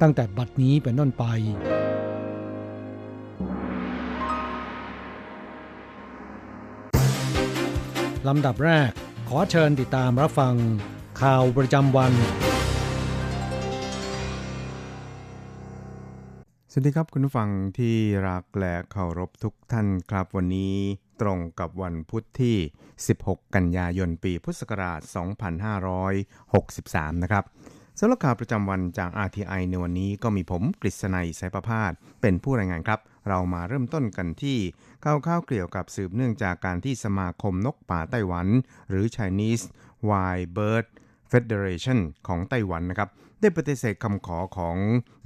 [0.00, 1.24] ตั้งแต่บัดนี้เป็นต้นไป
[8.28, 8.90] ลำดับแรก
[9.28, 10.54] ขอเชิญติดตามรับฟัง
[11.20, 12.12] ข่าวประจำวัน
[16.70, 17.96] สวัสดีครับคุณผู้ฟังที่
[18.28, 20.74] รักและเคารพทุกท่านครับวันนี้
[21.20, 22.56] ตรงกับวันพุทธที่
[23.04, 25.00] 16 กันยายนปีพุทธศักราช
[27.12, 27.44] 2563 นะครับ
[27.98, 34.58] สำหรับข่าวประจำวันจาก RTI ในวันนี้ก็มีผมกฤษณัยสายประพาสเป็นผู้รายงานครับ เรามาเริ่มต้นกันที่
[35.04, 38.46] ข่าวข้าวเกี่ยวกับสืบเนื่องจากการที่สมาคมนกป่าไต้หวัน
[38.88, 39.64] หรือ Chinese
[40.08, 40.86] Wild Bird
[41.32, 43.08] Federation ของไต้หวันนะครับ
[43.40, 44.76] ได้ปฏิเสธคำขอของ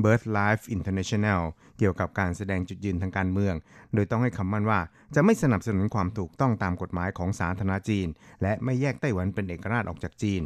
[0.02, 1.40] BirdLife International
[1.78, 3.54] เกี่ยวกับการแสดงจุดยืนทางการเมือง
[3.94, 4.80] โดยต้องให้คำมั่นว่า
[5.14, 8.06] จะไม่สนับสนุนความถูกต้องตามกฎหมายของสาธารณจีน
[8.42, 10.42] และไม่แยกไต้หวันเป็นเอกราชออกจากจีน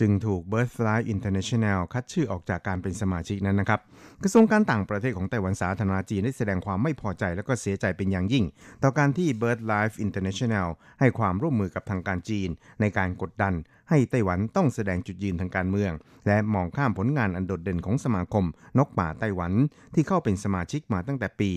[0.00, 3.80] จึงถูก Birthright International คัดชื่อออกจากการเป็นสมาชิกนั้นนะครับ
[4.22, 8.44] กระทรวงการต่างประเทศของไต้หวันสาธารณจีนได้แสดงความไม่พอใจและก็เสียใจเป็นอย่างยิ่ง
[8.82, 10.68] ต่อการที่ BirdLife International
[11.00, 12.48] ให้ความร่วมมือกับทางการจีน
[12.80, 13.54] ในการกดดัน
[13.90, 15.92] ให้ไต้หวันต้องแสดงจุดยืนทางการเมือง
[16.26, 18.44] และมองข้ามผลงานอันโดดเด่นของสมาคม
[18.78, 19.52] นกป่าไต้หวัน
[19.94, 21.50] ที่เข้าเป็นสมาชิกมาตั้งแต่ปี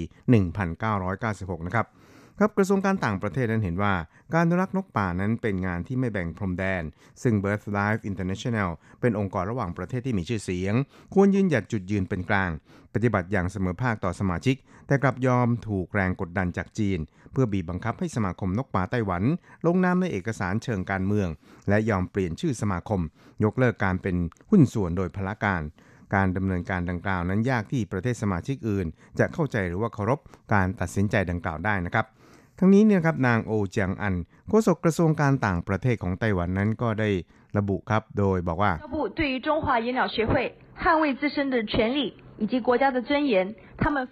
[0.59, 1.87] 1996 นะครับ
[2.39, 3.93] ครับกระทรวงการต่างประเทศนั้นเห็นว่า
[4.33, 6.83] การอนุรักษ์นกป่านั้นเป็นงานที่ไม่แบ่งพรมแดน
[7.23, 8.69] ซึ่ง BirdLife International
[9.01, 10.73] เป็นองค์กรระหว่างประเทศที่มีชื่อเสียง
[11.13, 12.49] ควรยืนหยัดจุดยืนเป็นกลาง
[12.93, 14.55] ปฏิบัติอย่างเสมอภาคต่อสมาชิก
[14.87, 16.99] แต่กลับยอมถูกแรงกดดันจากจีน
[17.31, 19.23] เพื่อบีบบังคับให้สมาคมนกป่าไต้หวัน
[19.65, 21.27] ลงนามในเอกสารเชิงการเมือง
[21.69, 23.01] และยอมเปลี่ยนชื่อสมาคม
[23.43, 24.15] ยกเลิกการเป็น
[24.49, 25.61] หุ้นส่วนโดยพละการ
[26.15, 28.85] การดำเนินการดังกล่าวนั้นยากที่ประเทศสมาชิกอื่น
[29.19, 30.19] จะเข้าใจหรือว่าเคารพ
[30.53, 32.05] การตัดสินใจดังกล่าวได้นะครับ
[32.59, 34.15] ทั้งนี้เนี่ยครับนางโอเจียงอัน
[34.49, 37.09] โฆษกกระทรวงการต่างประเทศของไต้หวันนั้นก็ได้
[37.57, 38.71] ระบุครับ โดยบอกว่า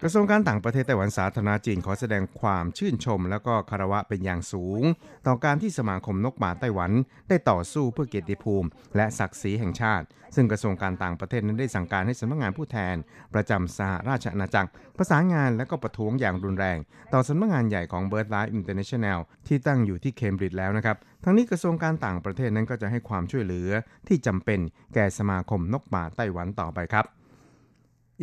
[0.04, 4.82] กระทรวงการต่างประเทศไต้หวันสาธารณจีนขอแสดงความชื่นชม และก็คารวะเป็นอย่างสูง
[5.28, 6.92] ต่อการที่สมาคมนกหมาไต้หวัน
[7.30, 10.06] ได้ต่อสู้เพื่อเกียรติภูมิ และศักดิ์ศรีแห่งชาติ
[10.36, 12.96] ซึ่งกระทรวงการต่างประเทศนั้นได้สั่งการให้สำนักงานผู้แทน
[13.34, 16.78] ประจำสหราชอาณาจักร ประสานงานและก็ประท้วงอย่างรุนแรง
[17.14, 23.70] ต่อสำนักงานใหญ่ของ BirdLife International ที่ตั้งอยู่ที่เคมบริดจ์แล้วนะครับทั้งนี้กระทรวงการต่างประเทศนั้นก็จะให้ความช่วยเหลือ
[24.08, 24.60] ที่จำเป็น
[24.94, 27.06] แก่สมาคมนกหมาไต้หวันต่อไปครับ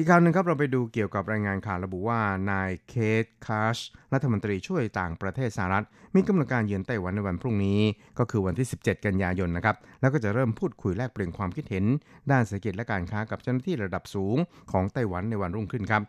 [0.00, 3.78] อีกข่าวหนึ่งครับเราไปดูเกี่ยวกับรายงานข่าวระบุว่านายเคทคาช
[4.12, 5.84] รัฐมนตรีช่วยต่างประเทศสหรัฐ
[6.14, 7.80] มีกำหนดการเยือนไต้หวันในวันพรุ่งนี้
[8.18, 11.84] ก็คือวันที่ 17 กันยายนนะครับ แล้วก็จะเริ่มพูดคุยแลกเปลี่ยนความคิดเห็น
[12.30, 14.36] ด้านเศรษฐกิจและการค้ากับเจ้าหน้าที่ระดับสูง
[14.72, 16.02] ของไต้หวันในวันรุ่งขึ้นครับ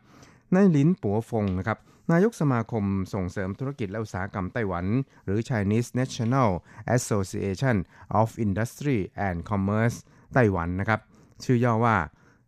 [0.56, 1.77] นายลินปัวฟงนะครับ
[2.12, 2.83] นายกสมาคม
[3.13, 4.85] ส่งเสริมธุรกิจและอุตสาหกรรมไต้หวัน
[5.25, 6.50] หรือ Chinese National
[6.95, 7.75] Association
[8.19, 9.97] of Industry and Commerce
[10.33, 11.00] ไต้หวันนะครับ
[11.44, 11.97] ชื่อย่อว่า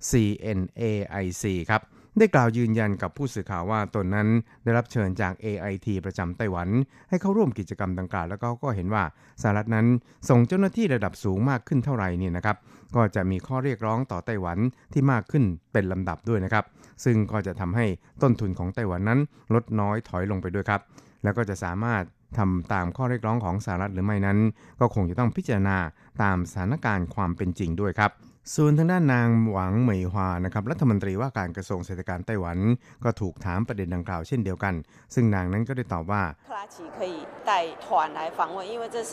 [0.09, 1.81] CNAIC ครับ
[2.19, 4.27] ได้กล่าวยืนยันกับผู้สื่อข่าวว่าตนนั้น
[4.63, 6.69] ได้รับเชิญจาก AIT ประจำไต้หวัน
[7.09, 9.03] ให้เข้าร่วมกิจกรรมดังกล่าว แล้วก็ก็เห็นว่า
[9.41, 9.87] สหรัฐนั้น
[10.29, 12.57] ส่งเจ้าหน้าที่ระดับสูงมากขึ้นเท่าไหร่นี่นะครับ
[12.95, 14.57] ก็จะมีข้อเรียกร้องต่อไต้หวัน
[14.93, 15.43] ที่มากขึ้น
[15.73, 16.65] เป็นลำดับด้วยนะครับ
[17.03, 17.85] ซึ่งก็จะทำให้
[18.21, 19.19] ต้นทุนของไต้หวันนั้น
[19.53, 20.81] ลดน้อยถอยลงไปด้วยครับ
[21.23, 22.03] แล้วก็จะสามารถ
[22.37, 24.37] ทำตามข้อเรียกร้องของสหรัฐหรือไม่นั้น
[24.79, 25.77] ก็คงจะต้องพิจารณา
[26.21, 28.11] ตามสถานการณ์ความเป็นจริงด้วยครับ
[28.54, 32.58] ส่วนทางด้านนางหวังเหมยฮวานะครับรัฐมนตรีว่าการกระทรวงเศรษฐกิจไต้หวัน
[33.04, 34.74] ก็ถูกถามประเด็นดังกล่าวเช่นเดียวกัน
[35.14, 37.16] ซึ่งนางนั้นก็ได้ตอบว่า 克拉奇可以
[37.48, 37.50] 带
[37.84, 37.86] 团
[38.18, 39.12] 来访问，因为这是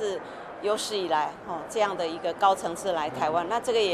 [0.68, 1.18] 有史以来
[1.50, 3.94] 哦这样的一个高层次来台湾，那这个也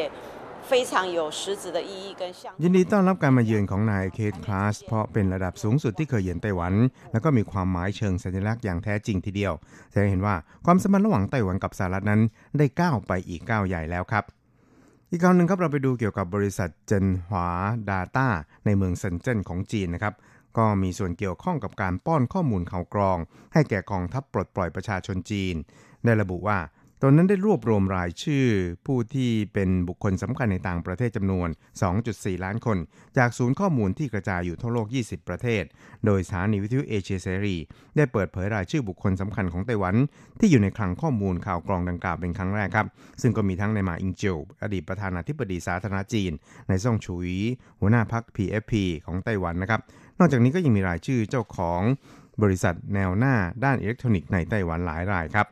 [0.69, 6.73] 非常有实质的意义跟象 ยินดีต้อนรับการมาเยือนของนายเคทคลาสเพราะเป็นระดับสูงสุดที่เคยเยือนไต้หวัน
[7.11, 9.53] แล้วก็มีความหมายเชิงสัญลักษณ์อย่างแท้จริงทีเดียว
[9.91, 12.21] แสดงเห็นว่าความสัมพันธ์ระหว่างไต้หวันกับสหรัฐนั้น
[12.57, 14.23] ได้ก้าวไปอีกก้าวใหญ่แล้วครับ
[15.14, 17.48] อีกข่าวหนึ่งครับเราไปดูเกี่ยวกับบริษัทเจนหวา
[17.90, 18.28] ดาต้า
[18.64, 20.14] ในเมืองเซินเจิ้นของจีนนะครับ
[20.58, 23.18] ก็มีส่วนเกี่ยวข้องกับการป้อนข้อมูลข่าวกรอง
[23.52, 25.54] ให้แก่กองทัพปลดปล่อยประชาชนจีน
[26.04, 26.58] ได้ระบุว่า
[27.02, 28.46] ตนนั้นได้รวบรวมรายชื่อ
[28.86, 31.48] ผู้ที่เป็นบุคคลสำคัญในต่างประเทศจำนวน
[31.96, 32.78] 2.4 ล้านคน
[33.18, 35.64] จากศูนย์ข้อมูลที่กระจายอยู่ทั่วโลก 20 ประเทศ
[36.06, 37.56] โดยสถานีวิทยุเอเชียเสรี
[37.96, 39.94] ได้เปิดเผยรายชื่อบุคคลสำคัญของไต้หวัน
[40.40, 42.86] ที่อยู่ในคลังข้อมูลข่าวกรองดังกล่าวเป็นครั้งแรกครับ
[43.22, 46.32] ซึ่งก็มีทั้งในายหมาอิงเจิวอดีตประธานาธิบดีสาธารณจีน
[46.68, 47.30] ในซ่องฉุย
[47.80, 48.72] หัวหน้าพรรค PFP
[49.06, 49.80] ของไต้หวันนะครับ
[50.18, 51.80] นอกจากนี้ก็ยังมีรายชื่อเจ้าของ
[52.42, 55.46] บริษัทแนวหน้าด้านอิเล็กทรอนิกส์ในไต้หวันหลายรายครับ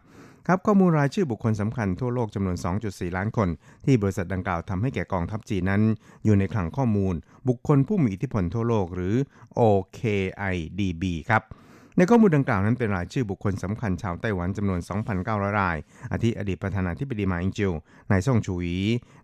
[0.46, 2.56] ครับข้อมูลรายชื่อบุคคลสำคัญทั่วโลกจำนวน
[2.86, 3.48] 2.4 ล้านคน
[3.84, 5.82] ที่บริษัทดังกล่าวทำให้แก่กองทัพจีนนั้น
[6.24, 7.14] อยู่ในคลังข้อมูล
[7.48, 9.14] บุคคลผู้มีอิทธิพลทั่วโลกหรือ
[9.60, 11.42] OKIDB ครับ
[11.96, 14.80] ในข้อมูลดังกล่าวนั้นเป็นรายชื่อบุคคลสำคัญชาวไต้หวันจำนวน
[15.18, 15.76] 2,900 ราย
[16.12, 17.72] อาทิอดีตประธานาธิบดีมาอิงจิว
[18.10, 18.76] นายซ่งชูหวี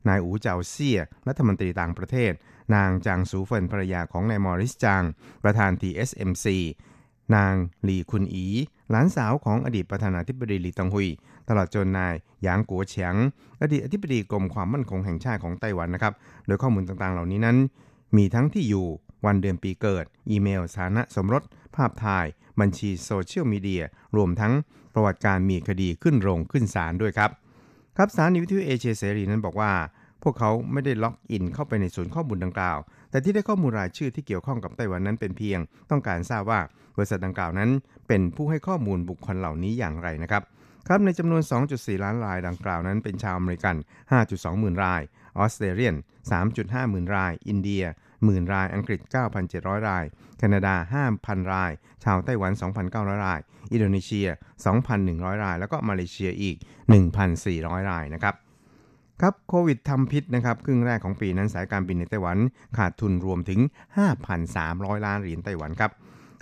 [0.09, 0.99] นายอูเจาเซี่ย
[1.29, 2.33] รัฐมนตรีต่างประเทศ
[2.75, 5.03] นางจางซูเฟินภรรยาของนายมอริสจาง
[5.45, 6.47] ประธาน TSMC
[7.35, 7.55] นาง
[7.85, 8.47] หลีคุนอี
[8.91, 11.09] หลานสาวของอดีตประธานาธิบดีหลีเติงฮุย
[11.49, 13.15] ตลอดจนนายหยางกัวเฉียง
[13.63, 16.15] อดีตอธิบดีกรมความมั่นคงแห่งชาติของไต้หวันนะครับ
[16.47, 17.57] โดยข้อมูลต่างๆเหล่านี้นั้น
[18.17, 18.87] มีทั้งที่อยู่
[19.27, 21.43] วันเดือนปีเกิด อีเมลสถานะสมรส
[21.77, 22.27] ภาพถ่าย
[22.61, 23.83] บัญชีโซเชียลมีเดีย
[24.17, 24.53] รวมทั้ง
[24.95, 27.31] ประวัติการมีคดีขึ้นโรงขึ้นศาลด้วยครับ
[27.97, 29.73] ครับสถานีวิทยุเอเชียเสรีนั้นบอกว่า
[30.23, 32.79] พวกเขาไม่ได้ล็อกอินเข้าไปในศูนย์ข้อมูลดังกล่าว
[33.11, 35.59] แต่ที่ได้ข้อมูลรายชื่อที่เกี่ยวข้องกับไต้หวันนั้นเป็นเพียง
[35.91, 36.61] ต้องการทราบว่า
[36.99, 37.71] บริษัทดังกล่าวนั้น
[38.09, 40.43] เป็นผู้ให้ข้อมูลบุคคลเหล่านี้อย่างไรนะครับ
[40.89, 43.77] ครับในจำนวน 2.4 ล้านรายดังกล่าวนั้นเป็นชาวอเมริกัน
[44.19, 45.03] 5.2 หมื่นราย
[45.39, 45.95] ออสเตรเลียน
[46.43, 47.85] 3.5 หมื่นราย อินเดีย
[48.19, 49.01] 10,000ราย อังกฤษ
[49.45, 50.05] 9,700 ราย
[50.39, 51.71] แคนาดา 5,000 ราย
[52.05, 52.53] ชาวไต้หวัน
[52.89, 53.41] 2,900 ราย
[53.73, 54.29] อินโดนีเซีย
[54.87, 56.57] 2,100 ราย แล้วก็มาเลเซียอีก
[57.23, 58.35] 1,400 รายนะครับ
[59.21, 62.39] ครับโควิดทำพิษนะครับครึ่งแรกของปีนั้นสายการบินในไต้หวัน
[62.77, 63.61] ขาดทุนรวมถึง
[64.33, 65.91] 5,300 ล้านเหรียญไต้หวันครับ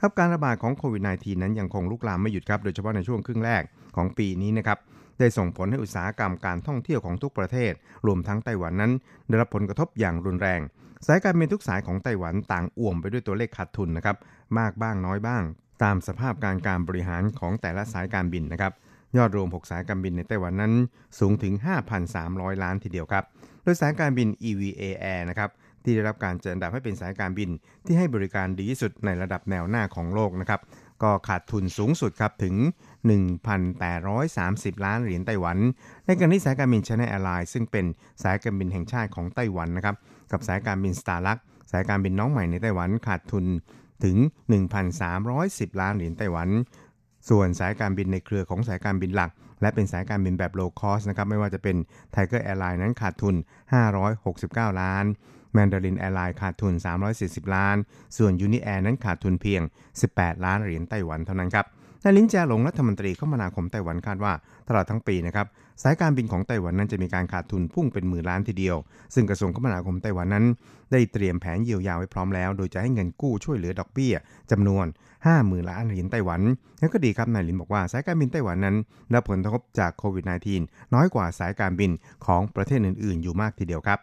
[0.00, 3.62] ครับการระบาดของโควิด -19 นั้นยังคงลุกลามไม่หยุดครับ โดยเฉพาะในช่วงครึ่งแรก
[3.96, 4.78] ของปีนี้นะครับ
[5.18, 7.72] ได้ส่งผลให้อุตสาหกรรมการท่องเที่ยวของทุกประเทศ
[8.06, 8.92] รวมทั้งไต้หวันนั้น
[9.28, 10.60] ได้รับผลกระทบอย่างรุนแรง
[11.06, 14.16] สายการบินทุกสายของไต้หวันต่างอ่วมไปด้วยตัวเลขขาดทุนนะครับ
[14.58, 15.42] มากบ้างน้อยบ้าง
[15.82, 18.72] ตามสภาพการการบริหารของแต่ละสายการบินนะครับ
[19.16, 20.72] ยอดรวม 6 สายการบินในไต้หวันนั้น
[21.18, 21.54] สูงถึง
[22.08, 23.24] 5,300 ล้านทีเดียวครับ
[23.62, 25.50] โดยสายการบิน EVA Air นะครับ
[25.86, 27.50] ที่ได้รับการจัดอันดับให้เป็นสายการบิน
[27.86, 30.60] ที่ให้บริการดีที่สุดในระดับแนวหน้าของโลกนะครับ
[31.02, 32.54] ก็ขาดทุนสูงสุดครับถึง
[33.70, 35.58] 1,830 ล้านเหรียญไต้หวัน
[36.04, 37.84] ในขณะที่สายการบิน China Airlines ซึ่งเป็น
[38.22, 39.96] สายการบินแห่งชาติของไต้หวันนะครับ
[40.32, 41.38] กับสายการบิน STARLUX
[41.72, 43.44] สายการบินน้องใหม่ในไต้หวันขาดทุน
[44.04, 44.16] ถึง
[44.98, 46.48] 1,310 ล้านเหรียญไต้หวัน
[47.28, 49.30] ส่วนสายการบินในเครือของสายการบินหลัก
[49.62, 51.76] และเป็นสายการบินแบบ low cost นะครับไม่ว่าจะเป็น
[52.12, 53.34] Tiger Airline นั้นขาดทุน
[54.06, 55.04] 569 ล้าน
[55.56, 56.74] Mandarin Airlines ขาดทุน
[57.14, 57.76] 340 ล้าน
[58.16, 59.62] ส่วน UNI Air นั้นขาดทุนเพียง
[60.02, 61.66] 18 ล้านเหรียญไต้หวันเท่านั้นครับ
[62.04, 64.32] นายหลินเจียหลงรัฐมนตรีคมนาคมไต้หวันคาดว่า
[64.68, 65.46] ตลอดทั้งปีนะครับ
[65.82, 68.76] สายการบินของไต้หวันนั้นจะมีการขาดทุนพุ่งเป็นหมื่นล้านทีเดียว
[69.14, 70.44] ซึ่งกระทรวงคมนาคมไต้หวันนั้น
[70.92, 74.14] ได้เตรียมแผนเยียวยาไว้พร้อมแล้ว โดยจะให้เงินกู้ช่วยเหลือดอกเบี้ย
[74.50, 74.86] จำนวน
[75.26, 76.40] 50,000 ล้านเหรียญไต้หวัน
[76.80, 78.76] นั่นก็ดีครับนายลินบอกว่าสายการบินไต้หวันนั้น
[79.14, 80.24] รับผลกระทบจากโควิด
[80.58, 81.90] -19 น้อยกว่าสายการบิน
[82.26, 84.00] ของประเทศอื่น ๆ อยู่มากทีเดียวครับ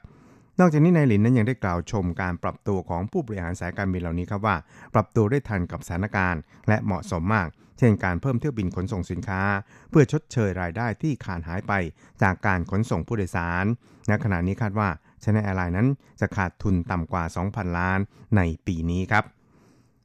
[0.60, 4.56] นอกจากนี้นายหลินนั้นยังได้กล่าวชมการปรับตัวของผู้บริหารสายการบินเหล่านี้ครับว่า
[4.94, 9.42] ปรับตัวได้ทันกับสถานการณ์ และเหมาะสมมาก เช่นการเพิ่มเที่ยวบินขนส่งสินค้า
[9.90, 11.74] เพื่อชดเชยรายได้ที่ขาดหายไป
[12.22, 13.66] จากการขนส่งผู้โดยสาร
[14.10, 14.90] ณขณะนี้คาดว่า
[15.24, 15.88] ชนะแอร์ไลน์นั้น
[16.20, 18.00] จะขาดทุนต่ำกว่า 2,000 ล้าน
[18.38, 19.24] ในปีนี้ครับ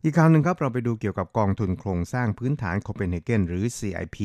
[0.05, 4.19] อีกข่าวหนึ่งครับเราไปดูเกี่ยวกับกองทุนโครงสร้างพื้นฐานโคเปนเฮเกนหรือ CIP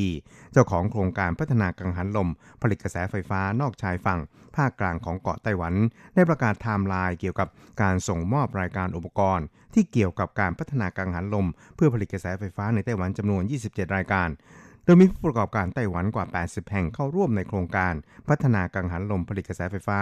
[0.52, 2.30] เจ้าของโครงการพัฒนากังหันลม
[2.62, 4.20] ผลิตกระแสไฟฟ้านอกชายฝั่ง
[4.56, 5.74] ภาคกลางของเกาะไต้หวัน
[6.16, 7.48] ได้ประกาศไทม์ไลน์เกี่ยวกับ
[7.82, 14.30] การส่งมอบรายการอุปกรณ์ ที่เกี่ยวกับการพัฒนากังหันลม เพื่อผลิตกระแสไฟฟ้าในไต้หวันจำนวน 27 รายการ
[14.86, 17.94] โดยมีผู้ประกอบการไต้หวันกว่า 80 แห่งเข้าร่วมในโครงการ
[18.30, 20.00] พัฒนากังหันลมผลิตกระแสไฟฟ้า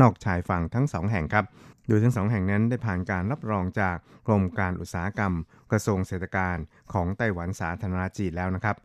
[0.00, 1.44] นอกชายฝั่งทั้ง 2 แห่งครับ
[1.88, 3.96] โดยทั้งสองแห่งนั้นได้ผ่านการรับรองจาก
[4.26, 5.32] กรมการอุตสาหกรรม
[5.72, 6.56] กระทรวงเศรษฐการ
[6.92, 8.76] ของไต้หวันสาธารณจีนแล้วนะครับ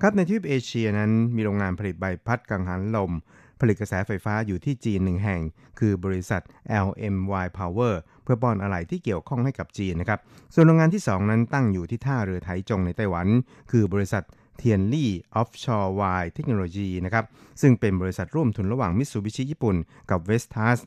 [0.00, 3.12] ครับในทวีปเอเชียนั้นมีโรงงานผลิตใบพัดกังหันลม
[3.60, 5.40] ผลิตกระแสไฟฟ้าอยู่ที่จีนหนึ่งแห่ง
[5.78, 6.42] คือบริษัท
[6.86, 10.20] LMY Power เพื่อป้อนอะไหล่ที่เกี่ยวข้องให้กับจีนนะครับ
[10.54, 13.26] ส่วนโรงงานที่ 2 นั้นตั้งอยู่ที่ท่าเรือไถจงในไต้หวัน
[13.70, 14.24] คือบริษัท
[14.58, 17.24] เทียนลี่ Offshore Wind Technology นะครับ
[17.60, 19.76] ซึ่งเป็นบริษัทร่วมทุนระหว่างมิตซูบิชิญี่ปุ่น
[20.10, 20.78] กับ Vestas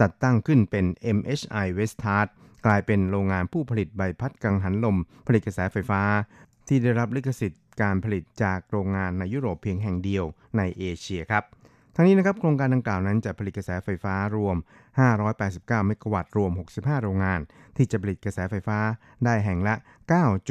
[0.00, 0.84] จัดตั้งขึ้นเป็น
[1.16, 2.22] MHI w e s t a r
[2.66, 4.96] กลายเป็นโรงงานผู้ผลิตใบพัดกังหันลม
[5.26, 6.02] ผลิตกระแสไฟฟ้า
[6.68, 10.24] ที่ได้รับลิขสิทธิ์การผลิตจากโรงงานในยุโรปเพียงแห่งเดียว
[10.56, 11.44] ในเอเชียครับ
[11.94, 14.56] ทั้งนี้นะครับโครงการดังกล่าวนั้นจะผลิตกระแสไฟฟ้ารวม
[15.20, 17.40] 589 เมกะวัตต์รวม 65 โรงงาน
[17.76, 18.78] ที่จะผลิตกระแสไฟฟ้า
[19.24, 19.74] ได้แห่งละ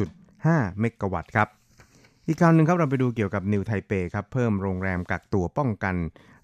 [0.02, 1.48] 9.5 เมกะวัตต์ครับ
[2.28, 5.96] อีกข่าวหนึ่งครับเราไปดูเกี่ยวกับนิวไทเปครับเพิ่มโรงแรมกักตัวป้องกัน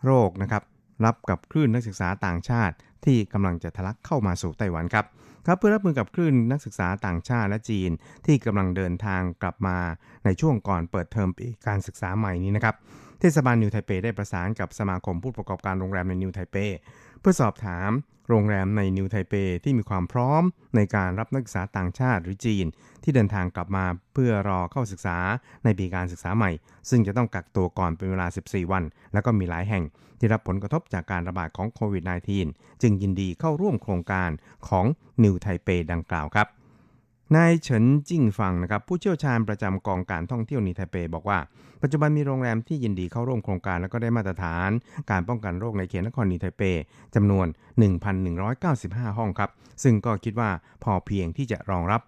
[0.06, 0.64] โรคนะครับ
[1.06, 2.76] รับกับคลื่นนักศึกษาต่างชาติ
[3.06, 5.06] ที่กำลังจะทะลักเข้ามาสู่ไต้หวันครับ
[5.46, 7.92] ครับเพื่อรับมือกับคลื่นนักศึกษาต่างชาติและจีน
[8.26, 9.78] ที่กำลังเดินทางกลับมา
[10.26, 12.76] ในช่วงก่อนเปิดเทอมปีการศึกษาใหม่นี้นะครับ
[13.20, 16.56] เทศบาลนิวไทเปได้ประสานกับสมาคมผู้ประกอบการโรงแรมในนิวไทเป
[17.20, 17.92] เพื่อสอบถาม
[18.30, 19.34] โรงแรมในนิวไทเป
[19.64, 20.44] ที่มีความพร้อม
[20.76, 22.66] ในการรับนักศึกษาต่างชาติหรือจีน
[23.04, 25.18] ที่เดินทางกลับมาเพื่อรอเข้าศึกษา
[25.64, 26.52] ในปีการศึกษาใหม่
[26.90, 28.84] ซึ่งจะต้องกักตัวก่อนเป็นเวลา 14 วัน
[29.14, 29.84] แล้วก็มีหลายแห่ง
[30.20, 32.04] ที่รับผลกระทบจากการระบาดของโควิด
[32.44, 34.30] -19 จึงยินดีเข้าร่วมโครงการ
[34.68, 34.86] ของ
[35.24, 36.48] นิวไทเปดังกล่าวครับ
[37.36, 41.40] นายเฉินจิ้งฟังนะครับผู้เชี่ยวชาญประจำกองการท่องเที่ยวนิไทเปบอกว่า
[41.82, 44.70] ปัจจุบันมีโรงแรมที่ยินดีเข้าร่วมโครงการแล้วก็ได้มาตรฐาน
[45.12, 46.64] การป้องกันโรคในเขตนครนิไทเป
[47.16, 47.48] จำนวน
[48.28, 49.50] 1,195 ห้องครับ
[49.84, 50.50] ซึ่งก็คิดว่า
[50.84, 52.02] พอเพียงที่จะรองรับ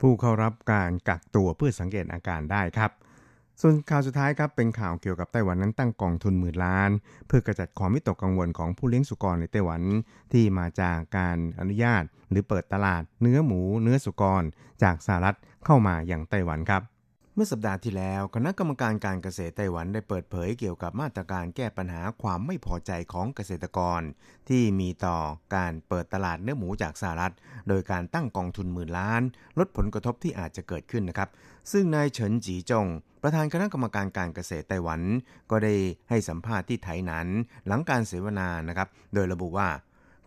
[0.00, 2.90] ผู้เข้ารับการกักตัวเพื่อสังเกตอาการได้ครับ
[3.60, 6.90] ส่วนข่าวสุดท้ายครับเป็นข่าวเกี่ยวกับไต้หวันนั้นตั้งกองทุนหมื่นล้าน
[7.26, 9.82] เพื่อกระจัดความวิตกกังวลของผู้เลี้ยงสุกรในไต้หวัน
[10.32, 14.42] ที่มาจากการอนุญาต หรือเปิดตลาดเนื้อหมู เนื้อสุกร
[14.82, 16.82] จากสหรัฐเข้ามาอย่างไต้หวันครับ
[17.38, 24.00] เมื่อสัปดาห์ที่แล้ว คณะกรรมการการเกษตรไต้หวันได้เปิดเผยเกี่ยวกับมาตรการแก้ปัญหาความไม่พอใจของเกษตรกร
[24.48, 25.18] ที่มีต่อ
[25.56, 27.34] การเปิดตลาดเนื้อหมูจากสหรัฐ
[27.68, 29.22] โดยการตั้งกองทุนหมื่นล้าน
[29.58, 31.28] ลดผลกระทบที่อาจจะเกิดขึ้นนะครับ
[31.72, 32.86] ซึ่งนายเฉินจีจง
[33.22, 35.00] ประธานคณะกรรมการการเกษตรไต้หวัน
[35.50, 35.74] ก็ได้
[36.08, 37.26] ให้สัมภาษณ์ที่ไถหนัน
[37.66, 39.68] หลังการเสวนานะครับ โดยระบุว่า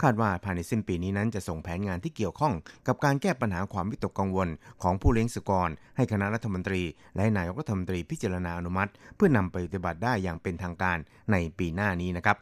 [0.03, 2.53] คาดว่าภายในสิ้นปีนี้นั้นจะส่งแผนงานที่เกี่ยวข้อง
[2.87, 4.49] กับการแก้ปัญหาความวิตกกังวล
[4.83, 6.81] ของผู้เลี้ยงสุกร ให้คณะรัฐมนตรี
[7.15, 10.97] และนายกรัฐมนตรีพิจารณาอนุมัติ เพื่อนำไปปฏิบัติได้อย่างเป็นทางการ
[11.31, 12.37] ในปีหน้านี้นะครับ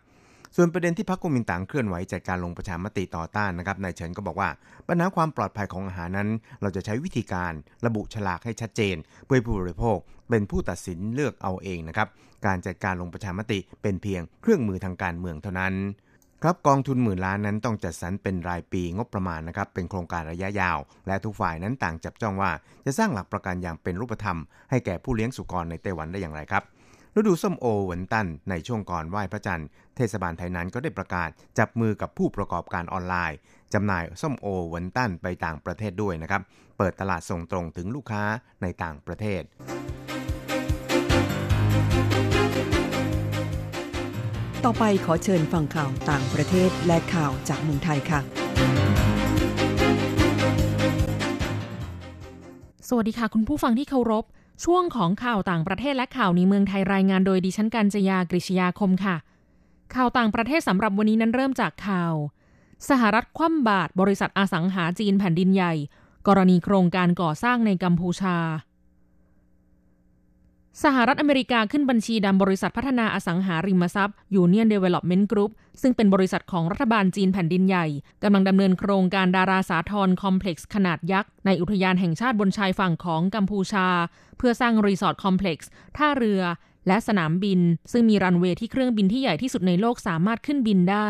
[0.55, 4.49] ส่วนประเด็นที่พรรคกุมินตั๋งเคลื่อนไหวจัดการลงประชามติต่อต้านนะครับนายเฉินก็บอกว่า
[4.87, 6.29] ปัญหาความปลอดภัยของอาหารนั้น
[6.61, 7.53] เราจะใช้วิธีการ
[7.85, 8.95] ระบุฉลากให้ชัดเจน
[9.25, 9.97] เพื่อผู้บริโภค
[10.29, 12.07] เป็นผู้ตัดสินเลือกเอาเองนะครับ
[12.45, 15.73] การจัดการลงประชามติเป็นเพียงเครื่องมือทางการเมืองเท่านั้น
[16.43, 20.77] ครับกองทุนหมื่นล้านนั้นต้องจัดสรรเป็นรายปีงบประมาณนะครับเป็นโครงการระยะยาว
[21.07, 22.51] และทุกฝ่ายนั้นต่างจับจ้องว่า
[22.85, 24.39] จะสร้างหลักประกันอย่างเป็นรูปธรรม
[24.69, 26.63] ให้แก่ผู้เลี้ยงสุกรในไต้หวันได้อย่างไรครับ
[27.17, 31.29] ฤดูส้มโอเหวินตันในช่วงก่อนไหว้พระจันทร์เทศบาลไทยนั้นก็ได้ประกาศ
[31.59, 33.37] จับมือกับผู้ประกอบการออนไลน์
[33.73, 36.41] จำหน่ายส้มโอเหวินตันไปต่างประเทศด้วยนะครับ
[36.77, 38.23] เปิดตลาดส่งตรงถึงลูกค้า
[38.61, 39.41] ในต่างประเทศ
[44.65, 48.19] ต่อไปขอเชิญฟังข่าวต่างประเทศและข่าวจากเมืองไทยค่ะ
[52.87, 54.25] สวัสดีค่ะคุณผู้ฟังที่เคารพ
[54.65, 59.15] ช่วงของข่าวต่างประเทศและข่าวในเมืองไทยรายงานโดยดิฉันกัญจยากริชยาคมค่ะ
[59.95, 62.13] ข่าวต่างประเทศสำหรับวันนี้นั้นเริ่มจากข่าว
[62.89, 65.73] สหรัฐคว่ำบาตรบริษัทอสังหาจีนแผ่นดินใหญ่
[66.27, 68.37] กรณีโครงการก่อสร้างในกัมพูชา
[70.83, 77.85] สหรัฐอเมริกาขึ้นบัญชีดำบริษัทพัฒนาอสังหาริมทรัพย์ Union Development Group ซึ่งเป็นบริษัทของรัฐบาลจีนแผ่นดินใหญ่
[78.23, 83.87] กำลังดำเนินโครงการดาราสาครคอมเพล็กซ์ขนาดยักษ์ ในอุทยานแห่งชาติบนชายฝั่งของกัมพูชา
[84.37, 86.41] เพื่อสร้างรีสอร์ทคอมเพล็กซ์ท่าเรือ
[86.87, 87.59] และสนามบิน
[87.91, 91.09] ซึ่งมีรันเวย์ที่เครื่องบินที่ใหญ่ที่สุดในโลกสามารถขึ้นบินได้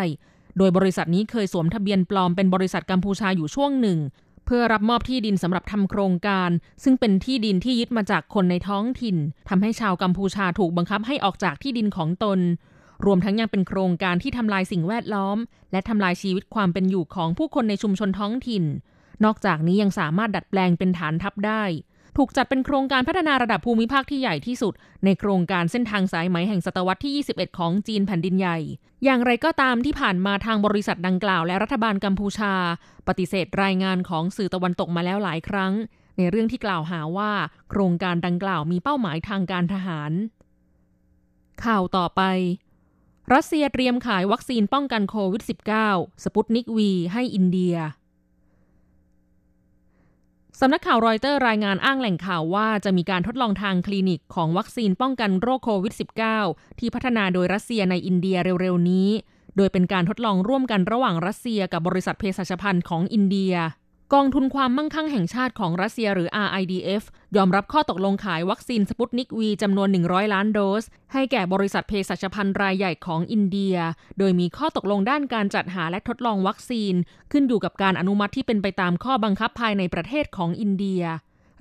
[0.57, 3.99] โดยบริษัทนี้เคยสวมทะเบียนปลอมเป็นบริษัทกัมพูชาอยู่ช่วงหนึ่ง
[4.47, 6.49] เพื่อรับมอบที่ดินสำหรับทำโครงการ
[6.83, 9.17] ซึ่งเป็นที่ดินที่ยึดมาจากคนในท้องถิ่น
[9.49, 12.39] ทำให้ชาวกัมพูชาถูกบังคับให้ออกจากที่ดินของตน
[13.05, 15.37] รวมทั้งยังเป็นโครงการที่ทำลายสิ่งแวดล้อม
[15.71, 18.63] และทำลายชีวิตความเป็นอยู่ของผู้คนในชุมชนท้องถิ่น
[19.23, 21.63] นอกจากนี้ยังสามารถดัดแปลงเป็นฐานทัพได้
[22.17, 24.73] ถูกจัดเป็นโครงการพัฒนาระดับภูมิภาคที่ใหญ่ที่สุด
[25.05, 28.57] ในโครงการเส้นทางสายไหมแห่งศตวรรษที่ 21 ของจีนแผ่นดินใหญ่
[29.03, 32.53] อย่างไรก็ตามที่ผ่านมาทางบริษัทดังกล่าวและรัฐบาลกัมพูชา
[33.07, 35.73] ปฏิเสธรายงานของสื่อตะวันตกมาแล้วหลายครั้ง
[36.17, 37.31] ในเรื่องที่กล่าวหาว่า
[37.69, 40.11] โครงการดังกล่าวมีเป้าหมายทางการทหาร
[41.63, 42.21] ข่าวต่อไป
[43.33, 45.43] รัสเซียเตรียมขายวัคซีนป้องกันโควิด
[45.83, 47.75] -19 สปุตนิกวีให้อินเดีย
[50.61, 55.93] สำนักข่าวรอยเตอร์รายงานอ้างแหล่งข่าวว่าจะมีการทดลองทางคลินิกของวัคซีนป้องกันโรคโควิด
[56.37, 59.09] -19 ที่พัฒนาโดยรัสเซียในอินเดียเร็วๆนี้
[59.57, 63.53] โดยเป็นการทดลองร่วมกันระหว่างรัสเซียกับบริษัทเภสัชพันธ์ของอินเดีย
[64.13, 67.03] กองทุนความมั่งคั่งแห่งชาติของรัสเซียหรือ RIDF
[67.37, 73.75] ยอมรับข้อตกลงขายวัคซีนสปุตนิกวีจำนวน 100 ล้านโดส ให้แก่บริษัทเภสัชภัณฑ์รายใหญ่ของอินเดีย
[74.19, 76.93] โดยมีข้อตกลงด้านการจัดหาและทดลองวัคซีน
[77.31, 81.03] ขึ้นอยู่กับการอนุมัติที่เป็นไปตามข้อบังคับภายในประเทศของอินเดีย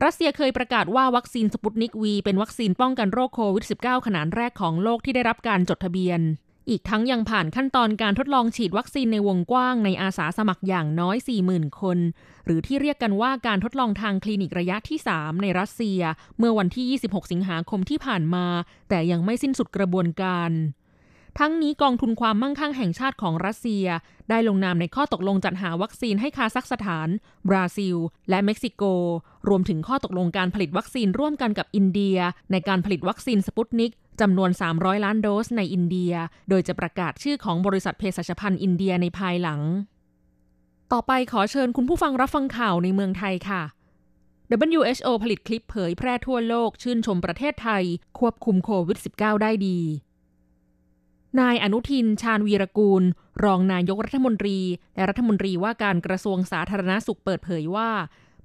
[0.05, 6.21] รัสเซียเคยประกาศว่าวัคซีนสปุตนิกวีเป็นวัคซีนป้องกันโรคโควิด -19 ขนานแรกของโลกที่ได้รับการจดทะเบียน
[6.71, 11.17] อีกทั้งยังผ่านขั้นตอนการทดลองฉีดวัคซีนในวงกว้างในอาสาสมัครอย่างน้อย
[11.49, 11.99] 40,000 คน
[12.45, 16.01] หรือที่เรียกกันว่าการทดลองทางคลินิกระยะที่ 3 ในรัสเซีย
[16.39, 18.47] เมื่อวันที่ 26 สิงหาคมที่ผ่านมา
[18.89, 20.51] แต่ยังไม่สิ้นสุดกระบวนการ
[21.41, 23.87] ทั้งนี้กองทุนความมั่งคั่งแห่งชาติของรัสเซีย
[24.31, 27.09] ได้ลงนามในข้อตกลงจัดหาวัคซีนให้คาซัคสถาน
[27.49, 27.97] บราซิล
[28.31, 28.83] และเม็กซิโก
[29.49, 32.19] รวมถึงข้อตกลงการผลิตวัคซีนร่วมกันกับอินเดีย
[32.53, 36.13] ในการผลิตวัคซีนสปุตนิกจำนวน 300 ล้านโดสในอินเดีย
[36.49, 39.61] โดยจะประกาศชื่อของบริษัทเภสัชพันธ์อินเดียในภายหลัง
[40.93, 43.63] ต่อไปขอเชิญคุณผู้ฟังรับฟังข่าวในเมืองไทยค่ะ
[44.67, 47.85] WHO ผลิตคลิปเผยแพร่ทั่วโลกชื่นชมประเทศไทย
[48.19, 49.79] ควบคุมโควิด -19 ได้ดี
[51.41, 53.03] นายอนุทินชาญวีรกูล
[53.45, 54.59] รองนายกรัฐมนตรี
[54.95, 57.91] และรัฐมนตรีว่าการกระทรวงสาธารณาสุขเปิดเผยว่า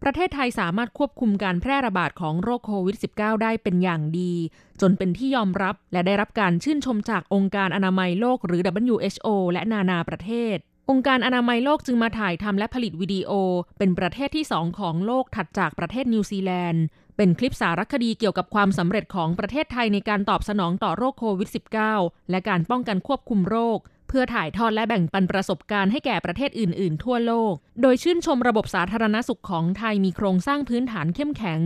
[0.03, 4.33] ประเทศไทยสามารถควบคุมการแพร่ระบาดของโรคโควิด -19 ได้เป็นอย่างดี
[4.81, 10.57] จนเป็นที่ยอมรับและได้รับการชื่นชมจากองค์การอนามัยโลกหรือ WHO และนานาประเทศ
[10.89, 13.31] องค์การอนามัยโลกจึงมาถ่ายทำและผลิตวิดีโอ
[13.77, 16.83] เป็นประเทศที่สองของโลกถัดจากประเทศนิวซีแลนด์
[17.23, 21.49] เป็นคลิปสารคดีเกี่ยวกับความสำเร็จของประเทศไทยในการตอบสนองต่อโรคโควิด
[21.89, 31.61] -19 และการป้องกันควบคุมโรค เพื่อถ่ายทอดและแบ่งปันประสบการณ์ให้แก่ประเทศอื่น ๆ ทั่วโลก โดยชื่นชมระบบสาธารณสุขของไทยมีโครงสร้างพื้นฐานเข้มแข็ง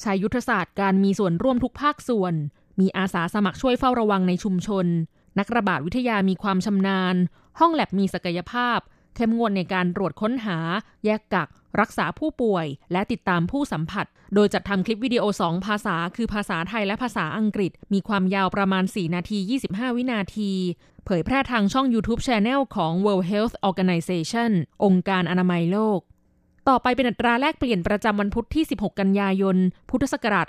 [0.00, 2.34] ใช้ยุทธศาสตร์การมีส่วนร่วมทุกภาคส่วน
[2.80, 4.86] มีอาสาสมัครช่วยเฝ้าระวังในชุมชน
[5.38, 7.16] นักระบาดวิทยามีความชำนาญ
[7.58, 8.78] ห้องแลบมีศักยภาพ
[9.16, 10.58] เข้มงวดในการตรวจค้นหา
[11.04, 11.48] แยกกัก
[11.80, 20.52] รักษาผู้ป่วย และติดตามผู้สัมผัส โดยจัดทำคลิปวิดีโอ 2 ภาษา คือภาษาไทยและภาษาอังกฤษ มีความยาวประมาณ 4 นาที 25 วินาที
[21.04, 24.50] เผยแพร่ทางช่อง YouTube Channel ของ World Health Organization
[24.84, 26.00] องค์การอนามัยโลก
[26.68, 29.56] ต่อไปเป็นอัตราแลกเปลี่ยนประจำวันพุธที่ 16 กันยายน
[29.90, 30.46] พุทธศักราช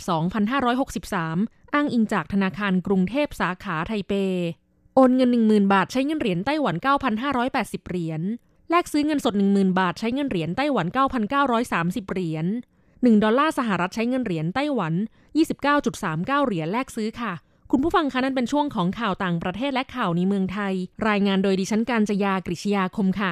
[0.65, 4.13] 2563 อ้างอิงจากธนาคารกรุงเทพสาขาไทเป
[4.95, 6.75] โอนเงิน 10,000 บาทใช้เงินเหรียญไต้หวัน
[7.31, 8.21] 9,580 เหรียญ
[8.71, 10.88] แลกซื้อเงินสด 10,000 บาทใช้เงินเหรียญไต้หวัน
[11.49, 12.45] 9,930 เหรียญ
[12.86, 14.93] 1 ดอลลาร์สหรัฐใช้เงินเหรียญไต้หวัน
[15.69, 17.34] 29.39 เหรียญแลกซื้อค่ะ
[17.71, 20.73] คุณผู้ฟังคะนั่นเป็นช่วงของข่าวต่างประเทศและข่าวในเมืองไทย
[21.07, 23.31] รายงานโดยดิฉันการจยากริชยาคมค่ะ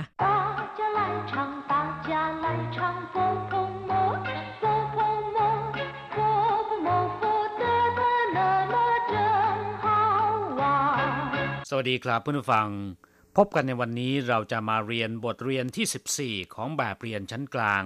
[11.69, 12.67] สวัสดีครับเพื่อนผู้ฟัง
[13.38, 17.84] พบกันในวันนี้เราจะมาเรียนบทเรียนที่ 14 ของแบบเรียนชั้นกลาง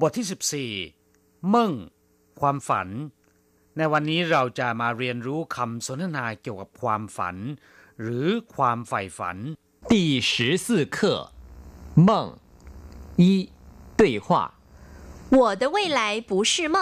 [0.00, 0.26] บทที่
[0.86, 1.72] 14เม่ง
[2.40, 2.88] ความฝัน
[3.76, 7.36] ในวันนี้เราจะมาเรียนรู้คำสนทนาเกี่ยวกับความฝัน
[8.02, 9.36] หรือความใฝ่ฝัน
[9.92, 9.94] 第
[10.30, 10.30] 十
[10.64, 10.96] 四课
[12.08, 12.08] 梦
[13.22, 13.50] 一
[13.98, 14.28] 对话
[15.38, 16.76] 我的未来不是梦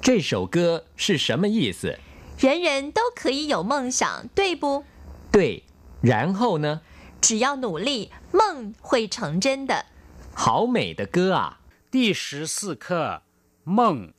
[0.00, 1.98] 这首歌是什么意思
[2.38, 4.84] 人人都可以有梦想对不
[5.32, 5.62] 对
[6.02, 6.66] 然后呢
[7.24, 9.72] 只要努力梦会成真的
[10.34, 11.60] 好美的歌啊
[11.90, 13.22] 第十四课
[13.78, 14.12] 梦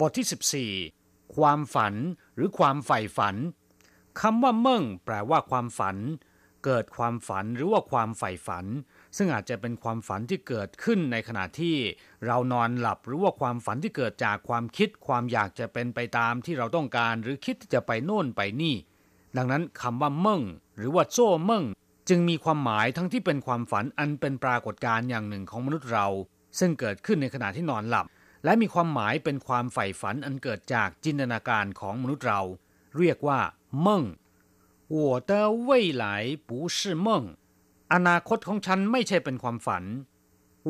[0.00, 0.26] บทที่
[0.92, 1.94] 14 ความฝัน
[2.36, 3.36] หรือความใฝ่ฝัน
[4.20, 5.96] คำว่าเม่งแปลว่าความฝัน
[6.64, 8.66] เกิดความฝันหรือว่าความใฝ่ฝัน
[9.16, 11.76] ซึ่งอาจจะเป็นความฝันที่เกิดขึ้นในขณะที่
[12.26, 18.74] เรานอนหลับ หรือว่าความฝันที่เกิดจากความคิด ความอยากจะเป็นไปตามที่เราต้องการ หรือคิดที่จะไปโน่นไปนี่
[19.36, 20.42] ดังนั้นคำว่าเม่ง
[20.76, 21.64] หรือว่าโจ้เม่ง
[22.08, 26.06] จึงมีความหมายทั้งที่เป็นความฝันอันเป็นปรากฏการณ์อย่างหนึ่งของมนุษย์เรา
[26.58, 28.06] ซึ่งเกิดขึ้นในขณะที่นอนหลับ
[28.44, 32.40] และมีความหมายเป็นความใฝ่ฝันอันเกิดจากจินตนาการของมนุษย์เรา
[32.98, 33.40] เรียกว่า
[33.80, 34.04] เม่ง
[34.94, 34.98] 我
[35.30, 35.32] 的
[35.68, 35.70] 未
[36.02, 36.04] 来
[36.48, 37.08] 不是梦
[37.92, 39.84] อนาคตของฉันไม่ใช่เป็นความฝัน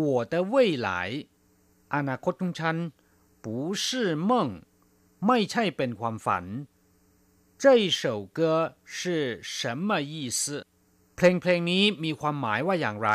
[0.00, 0.54] 我的未
[0.86, 0.88] 来
[1.94, 2.76] อนาคตของฉัน
[3.44, 3.46] 不
[3.84, 3.86] 是
[4.30, 4.32] 梦
[5.26, 6.44] ไม่ใช่เป็นความฝัน
[7.62, 7.64] 这
[8.00, 8.02] 首
[8.38, 8.40] 歌
[8.96, 10.66] 是什么意思
[11.23, 13.09] เพลงเพลงนี้มีความหมายว่าอย่างไร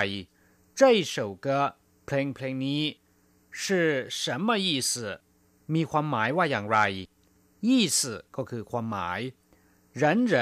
[0.81, 0.83] 这
[1.15, 1.47] 首歌
[2.07, 2.83] เพลงเพลงนี้
[3.61, 3.63] 是
[4.21, 4.91] 什么意思
[5.75, 6.79] มีความหมายว่าอย่างไร
[7.67, 7.99] 意思
[8.37, 9.21] ก็คือความหมาย
[10.01, 10.35] 人人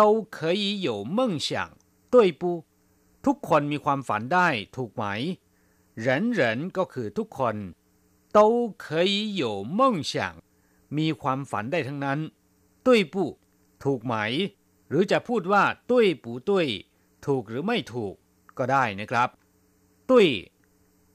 [0.36, 1.50] 可以有梦想
[2.12, 2.42] 对不
[3.24, 5.04] ทุกคนมีความฝันได้ถูกไหม
[6.04, 6.06] 人
[6.38, 6.40] 人
[6.76, 7.56] ก็คือทุกคน
[8.36, 8.38] 都
[8.84, 9.44] 可以有
[9.78, 9.80] 梦
[10.10, 10.14] 想
[10.96, 12.18] มีความฝันได้ทั้งนั้น
[12.86, 13.26] ด้ปุ
[13.84, 14.14] ถูกไหม
[14.88, 16.58] หรือจะพูดว่าด้วยปูด้
[17.25, 18.15] ถูกหรือไม่ถูก
[18.57, 19.29] ก็ได้นะครับ
[20.09, 20.27] ตุ้ย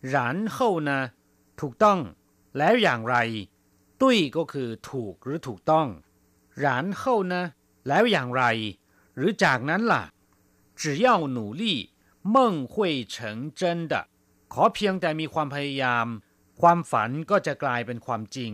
[0.08, 0.98] หรานเข้านะ
[1.60, 1.98] ถูกต้อง
[2.58, 3.16] แล้วอย่างไร
[4.00, 5.88] ตุ้ยก็คือถูกหรือถูกต้อง
[6.58, 7.42] หรานเข้านะ
[7.88, 8.44] แล้วอย่างไร
[9.16, 10.04] หรือจากนั้นล่ะ
[10.80, 11.06] 只要
[11.36, 11.62] 努力
[12.34, 12.36] 梦
[12.72, 12.74] 会
[13.14, 13.14] 成
[13.60, 13.94] 真的
[14.52, 16.06] ขอเพียงแต่มีความพยายาม
[16.60, 18.52] ความฝันก็จะกลายเป็นความจริง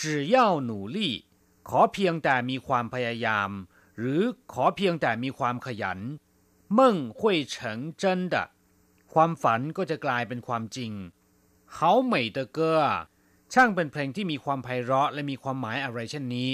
[0.00, 0.02] 只
[0.34, 0.36] 要
[0.70, 0.98] 努力
[1.68, 3.50] ขอเพียงแต่มีความพยายาม
[3.98, 5.98] หรือขอเพียงแต่มีความขยัน
[6.78, 6.80] 梦
[7.18, 7.20] 会
[7.54, 7.54] 成
[8.02, 8.36] 真的
[9.12, 10.92] ความฝันก็จะกลายเป็นความจริง
[11.76, 11.78] 好
[12.12, 12.58] 美的歌
[13.52, 16.50] ช่างเป็นเพลงที่มีความไพเราะและมีความหมายอะไรเช่นนี้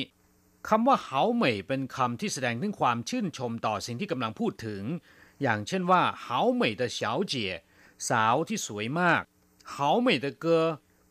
[0.69, 4.83] คำว่าเขาเหมยเป็นคำที่แสดงถึงความชื่นชมต่อสิ่งที่กำลังพูดถึง
[5.43, 7.01] อย่างเช่นว่าเขาเหมย的小
[7.33, 7.35] 姐
[8.09, 9.23] สาวที่สวยมาก
[9.71, 10.47] เขาเหมย的歌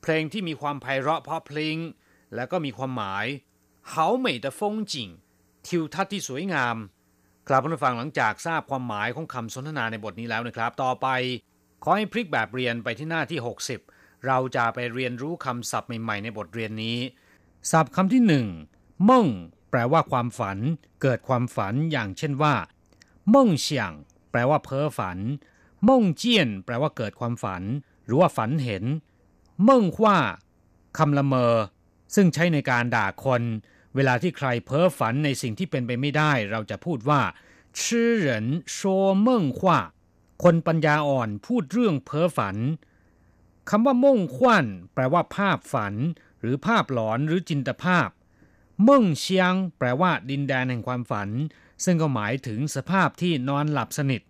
[0.01, 1.77] เพลงที่มีความไพเราะเพราะเพลง
[2.35, 3.25] และก็มีความหมาย
[3.91, 3.93] 好
[4.25, 4.93] 美的风景
[5.67, 6.77] ทิวทัศน์ที่สวยงาม
[7.52, 11.06] ครับผู้ฟังหลังจากทราบความหมายของคำสนทนาในบทนี้แล้วนะครับ ต่อไป
[11.82, 13.38] ขอให้พลิกแบบเรียนไปที่หน้าที่
[13.82, 16.98] 60 เราจะไปเรียนรู้คำศัพท์ใหม่ๆในบทเรียนนี้
[17.70, 18.46] ศัพท์คำที่หนึ่ง
[19.08, 19.26] ม่ง
[19.70, 20.58] แปลว่าความฝัน
[21.02, 22.54] เกิดความฝันอย่างเช่นว่า
[23.34, 23.92] ม่งเฉียง
[24.30, 25.18] แปลว่าเพ้อฝัน
[25.88, 27.62] ม่งเจียน แปลว่าเกิดความฝัน
[28.04, 28.84] หรือว่าฝันเห็น
[29.68, 30.18] ม่งว่า
[30.98, 31.54] คำละเมอ
[32.14, 33.42] ซึ่งใช้ในการด่าคน
[33.95, 37.21] เวลาที่ใครเพ้อฝันในสิ่งที่เป็นไปไม่ได้ เราจะพูดว่า
[37.83, 38.79] ชื่อเหรินโช
[39.21, 39.79] เม่งขว่า
[40.43, 42.57] คนปัญญาอ่อนพูดเรื่องเพ้อฝัน
[43.69, 45.93] คำว่าม่งขวัญแปลว่าภาพฝัน
[46.41, 48.09] หรือภาพหลอนหรือจินตภาพ
[48.83, 51.29] เม่งเชียง แปลว่าดินแดนแห่งความฝัน
[51.83, 54.21] ซึ่งก็หมายถึงสภาพที่นอนหลับสนิท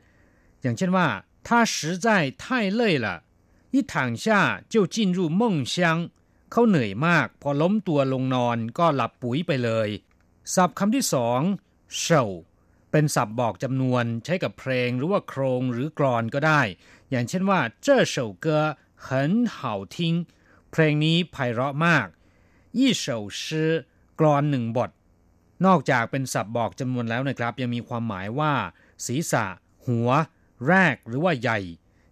[0.62, 1.08] อย่างเช่นว่า
[1.48, 2.08] 他实在
[2.42, 2.44] 太
[2.80, 3.08] 累了
[3.76, 4.26] 一躺下
[4.74, 5.42] 就进入梦
[5.74, 5.76] 乡
[6.52, 9.90] เขาเหนื่อยมาก พอล้มตัวลงนอนก็หลับปุ๋ยไปเลย
[10.56, 11.42] ศัพท์คำที่สอง
[12.00, 12.26] เฉา
[12.92, 16.62] เป็นศัพท์บอกจำนวนใช้กับเพลงหรือว่าโครงหรือกรอนก็ได้
[17.10, 18.48] อย่างเช่นว่า这首歌
[19.06, 19.08] 很
[19.56, 19.58] 好
[19.96, 19.98] 听
[20.72, 22.08] เพลงนี้ไพเราะมาก
[22.78, 23.06] 一首
[23.42, 23.44] 诗
[24.20, 24.90] กรอนหนึ่งบท
[25.66, 28.54] นอกจากเป็นศัพท์บอกจำนวนแล้วนะครับ ยังมีความหมายว่า
[29.06, 29.46] ศีรษะ
[29.88, 30.10] หัว
[30.68, 31.60] แรกหรือว่าใหญ่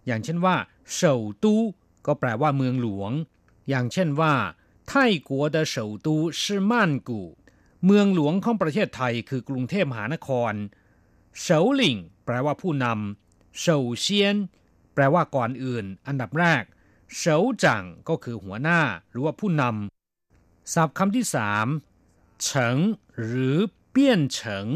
[0.06, 0.56] อย่างเช่นว่า
[0.92, 1.62] เฉาตู้
[2.06, 3.12] ก็แปลว่าเมืองหลวง
[3.68, 4.34] อย่างเช่นว่า
[4.88, 4.92] ไท
[5.28, 6.08] กัว的首都
[6.40, 6.72] 是曼
[7.08, 7.10] 谷
[7.84, 10.52] เมืองหลวงของประเทศไทยคือกรุงเทพมหานคร
[11.40, 14.36] เฉาหลิงแปลว่าผู้นำเฉาเซียน
[14.94, 16.62] แปลว่าก่อนอื่น อันดับแรก
[17.16, 21.66] เฉาจังก็คือหัวหน้าหรือว่าผู้นำศัพท์คำที่สาม
[22.42, 22.76] เฉิง
[23.22, 23.56] หรือ
[23.90, 24.66] เปี้ยนเฉิง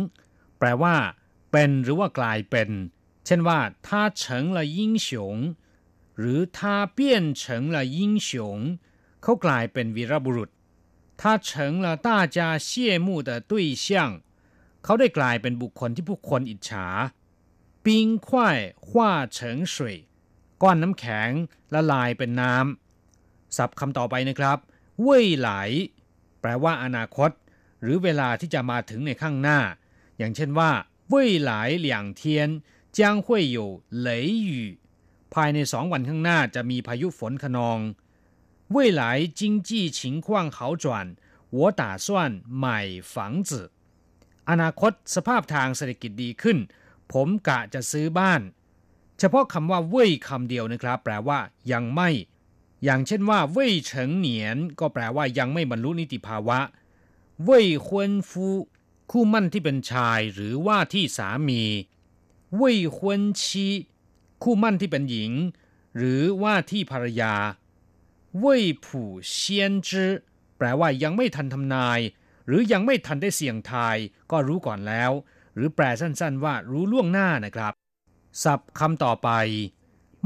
[0.59, 0.97] แปลว่า
[1.53, 2.71] เป็นหรือว่ากลายเป็น
[3.27, 3.89] เช่นว่า他
[4.23, 4.23] 成
[4.57, 5.09] 了英雄
[6.19, 6.59] หรือ他
[6.99, 6.99] 变
[7.41, 7.99] 成了英
[8.29, 8.31] 雄
[9.23, 10.51] เขากลายเป็นวีรบุรุษ
[11.21, 11.49] 他成
[11.85, 12.69] 了大家羡
[13.07, 13.53] 慕的对
[13.85, 13.87] 象
[14.85, 16.87] เขาได้กลายเป็นบุคคลที่ผู้คนอิจฉา
[17.85, 17.89] 冰
[18.27, 18.29] 块
[18.87, 18.91] 化
[19.37, 19.39] 成
[19.75, 19.77] 水
[20.63, 21.31] ก้อนน้ำแข็ง
[21.75, 24.59] ละลายเป็นน้ำศัพท์คำต่อไปนะครับ
[25.03, 25.51] เว่ยไหล
[26.41, 27.31] แปลว่าอนาคต
[27.83, 29.61] หรือเวลาที่จะมาถึงในข้างหน้า
[30.19, 30.71] อย่างเช่นว่า
[31.13, 31.15] 未
[31.49, 31.53] 来
[31.87, 31.89] 两
[32.21, 32.23] 天
[32.97, 33.59] 将会有
[34.07, 34.09] 雷
[34.51, 34.79] 雨
[35.35, 37.79] ภายในสองวันข้างหน้าจะมีพายุฝนคะนอง
[38.75, 39.03] 未来
[39.39, 40.87] 经济情况好转
[41.57, 42.07] 我打算
[42.63, 42.65] 买
[43.13, 43.15] 房
[43.49, 43.51] 子
[44.51, 46.59] อนาคตสภาพทางเศรษฐกิจดีขึ้น
[47.13, 48.41] ผมกะจะซื้อบ้าน
[49.19, 51.39] เฉพาะคำว่าเว่ยคำเดียวนะครับ แปลว่า
[51.73, 52.11] ยังไม่
[52.85, 56.61] อย่างเช่นว่าเว่ยเฉิงเหนียนก็แปลว่ายังไม่บรรลุนิติภาวะ
[57.45, 58.47] เว่ยฮวนฟู
[59.11, 61.63] คู่มั่นที่เป็นชายหรือว่าที่สามี
[62.57, 63.67] เว่ยฮวนชี
[64.44, 65.32] คู่มั่นที่เป็นหญิง
[65.98, 67.34] หรือว่าที่ภรรยา
[68.40, 70.12] เว่ยผู่เซียนจื้อ
[70.58, 72.00] แปลว่ายังไม่ทันทำนาย
[72.48, 73.98] หรือยังไม่ทันได้เสี่ยงทาย
[74.32, 75.12] ก็รู้ก่อนแล้ว
[75.56, 77.74] หรือแปลสั้นๆ ว่ารู้ล่วงหน้านะครับ
[78.44, 79.30] ศัพท์คำต่อไป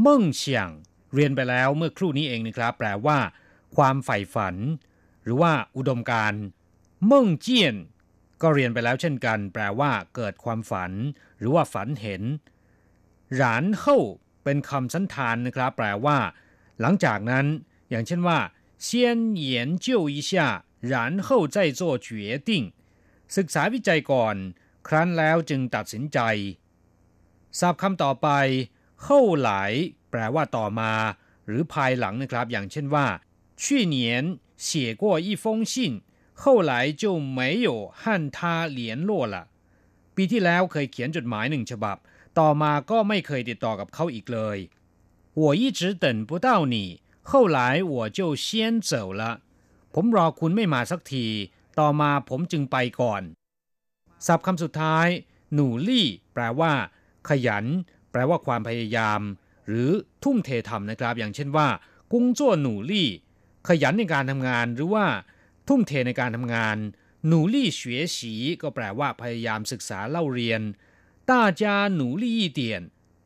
[0.01, 0.69] เม่งเฉียง
[1.13, 3.17] เรียนไปแล้วเมื่อครู่นี้เองนะครับ แปลว่า
[3.75, 4.55] ความใฝ่ฝัน
[5.23, 6.33] หรือว่าอุดมการ
[7.05, 7.75] เม่งเจียน
[8.41, 10.91] ก็เรียนไปแล้วเช่นกัน แปลว่า เกิดความฝัน
[11.37, 12.23] หรือว่าฝันเห็น
[13.34, 13.98] หรานเฮ้า
[14.44, 16.18] เป็นคำสันธานนะครับ แปลว่า
[16.80, 17.46] หลังจากนั้น
[17.90, 18.38] อย่างเช่นว่า
[18.86, 18.88] 先
[19.44, 19.46] 研
[19.84, 20.32] 究一下
[20.92, 20.94] 然
[21.26, 22.08] 后再做决
[22.48, 22.50] 定
[23.36, 24.36] ศึกษาวิจัยก่อน
[24.86, 26.18] ครั้นแล้วจึงตัดสินใจ
[27.58, 28.28] ศัพท์คำต่อไป
[29.04, 29.06] 后
[29.46, 29.48] 来
[30.10, 30.92] แปลว่าต่อมา
[31.46, 33.06] หรือภายหลังนะครับ อย่างเช่นว่า
[33.62, 33.62] 去
[33.94, 33.96] 年
[34.66, 34.68] 写
[35.02, 35.74] 过一封信
[36.42, 36.72] 后来
[37.02, 37.02] 就
[37.38, 37.68] 没有
[38.00, 38.02] 和
[38.36, 39.34] 他联络了
[40.16, 41.96] ปีที่แล้วเคยเขียนจดหมายหนึ่งฉบับ
[42.38, 44.58] ต่อมาก็ไม่เคยติดต่อกับเขาอีกเลย
[45.40, 46.76] 我一直等不到你
[47.30, 47.58] 后来
[47.94, 48.46] 我就先
[48.90, 49.22] 走了
[49.94, 51.26] ผมรอคุณไม่มาสักที
[51.78, 53.22] ต่อมาผมจึงไปก่อน
[54.26, 55.08] ศัพท์คำสุดท้าย
[55.54, 56.72] หนูลี่ แปลว่า
[57.28, 57.64] ขยัน
[58.10, 59.20] แปลว่าความพยายาม
[59.68, 59.90] หรือ
[60.22, 61.68] ทุ่มเททำนะครับ อย่างเช่นว่า
[62.12, 63.08] กุ้งจ้วหนูลี่
[63.68, 65.06] ขยันในการทำงาน หรือว่า
[65.68, 66.76] ทุ่มเทในการทำงาน
[67.26, 70.60] หนูลี่เฉวยฉีก็แปลว่าพยายามศึกษาเล่าเรียน
[71.32, 71.62] 大家
[72.00, 72.60] 努力一点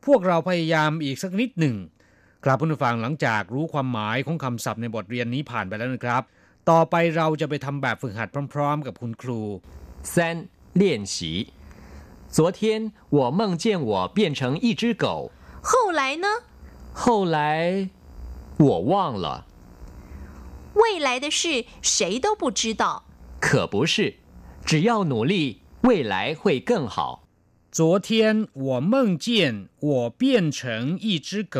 [0.05, 1.75] พวกเราพยายามอีกสักนิดหนึ่ง
[2.43, 6.23] ครับผู้ฟังหลังจากรู้ความหมายของคำศัพท์ในบทเรียนนี้ผ่านไปแล้วนะครับ
[6.69, 9.41] ต่อไปเราจะไปทำแบบฝึกหัดพร้อมๆ กับคุณครู
[10.13, 10.13] 三
[10.79, 11.15] 练习
[12.35, 12.59] 昨天
[13.17, 15.31] 我梦见我变成一只狗
[15.69, 16.27] 后来呢
[17.01, 17.37] 后来
[18.65, 19.45] 我忘了
[20.81, 22.83] 未来的事谁都不知道
[23.39, 24.17] 可不是
[24.65, 27.20] 只要努力未来会更好
[27.77, 28.09] 昨天
[28.53, 28.93] 我梦
[29.25, 29.27] 见
[29.79, 31.57] 我变成一只狗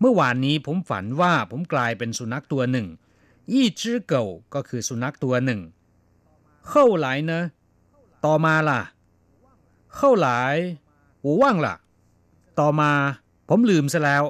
[0.00, 2.86] เมื่อวานนี้ผมฝันว่าผมกลายเป็นสุนัขตัวหนึ่ง
[3.50, 5.60] อีจื้อเก่าก็คือสุนัขตัวหนึ่ง
[6.68, 7.40] เข้าหลายเนะ
[8.24, 8.80] ต่อมาล่ะ
[9.96, 10.56] เข้าหลาย
[11.26, 11.66] 我忘了
[12.60, 12.92] ต่อมา
[13.48, 14.24] ผมลืมซะแล้ว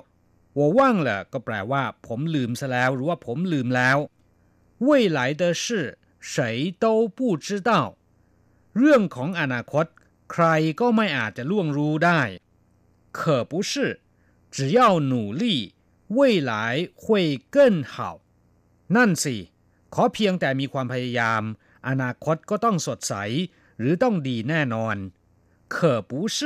[0.58, 3.98] 我忘了ก็แปลว่า ผมลืมซะแล้ว หรือว่าผมลืมแล้ว
[4.86, 5.64] 未来的事
[6.30, 6.30] 谁
[6.84, 6.84] 都
[7.18, 7.70] 不知道
[8.76, 9.86] เรื่องของอนาคต
[10.32, 10.44] ใคร
[10.80, 12.20] ก็ไม่อาจจะล่วงรู้ได้
[13.18, 13.72] 可不是
[14.54, 14.80] 只要
[15.12, 15.44] 努力
[16.16, 16.18] 未
[16.50, 16.52] 来
[17.02, 17.04] 会
[17.54, 17.56] 更
[17.92, 17.94] 好
[18.96, 19.36] นั่นสิ
[19.94, 21.42] ขอเพียงแต่มีความพยายาม
[21.88, 23.14] อนาคตก็ต้องสดใส
[23.78, 24.96] หรือต้องดีแน่นอน
[25.74, 25.76] 可
[26.08, 26.38] 不是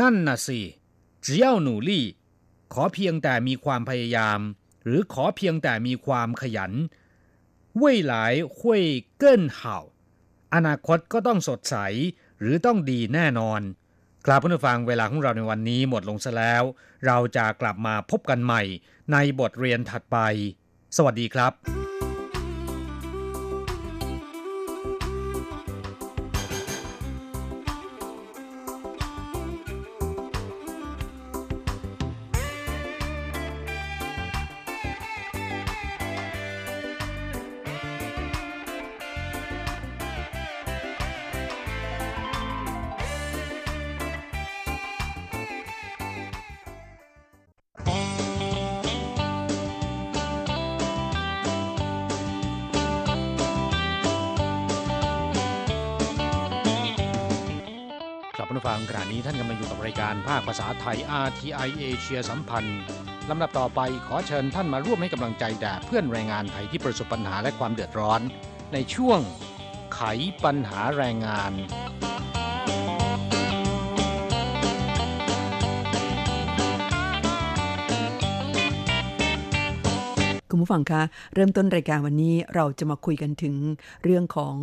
[0.00, 0.60] นั่นน่ะสิ
[1.24, 1.90] 只要努力
[2.72, 4.40] ขอเพียงแต่มีความพยายาม
[4.84, 6.72] หรือขอเพียงแต่มีความขยัน
[7.80, 7.82] 未
[8.12, 8.14] 来
[8.56, 8.58] 会
[9.22, 9.24] 更
[9.58, 9.60] 好
[10.54, 11.76] อนาคตก็ต้องสดใส
[12.39, 13.61] หรือต้องดีแน่นอน
[14.25, 16.63] กลับผู้ฟังเวลาของเราในวันนี้หมดลงซะแล้ว
[17.05, 18.61] เราจะกลับมาพบกันใหม่
[19.11, 20.17] ในบทเรียนถัดไป
[20.97, 21.98] สวัสดีครับ
[58.59, 62.79] ผู้ฟังขณะนี้ท่านกำลังอยู่กับรายการภาคภาษาไทย RTI เอเชียสัมพันธ์
[63.29, 68.21] ลำดับต่อไปขอเชิญท่านมาร่วมให้กำลังใจแด่เพื่อนแรงงานไทยที่ประสบปัญหาและความเดือดร้อน
[68.73, 69.19] ในช่วง
[69.95, 70.01] ไข
[70.43, 71.53] ปัญหาแรงงาน
[80.51, 81.01] คุณผู้ฟังคะ
[81.33, 83.55] เริ่มต้นรายการวันนี้เราจะมาคุยกันถึง
[84.03, 84.55] เรื่องของ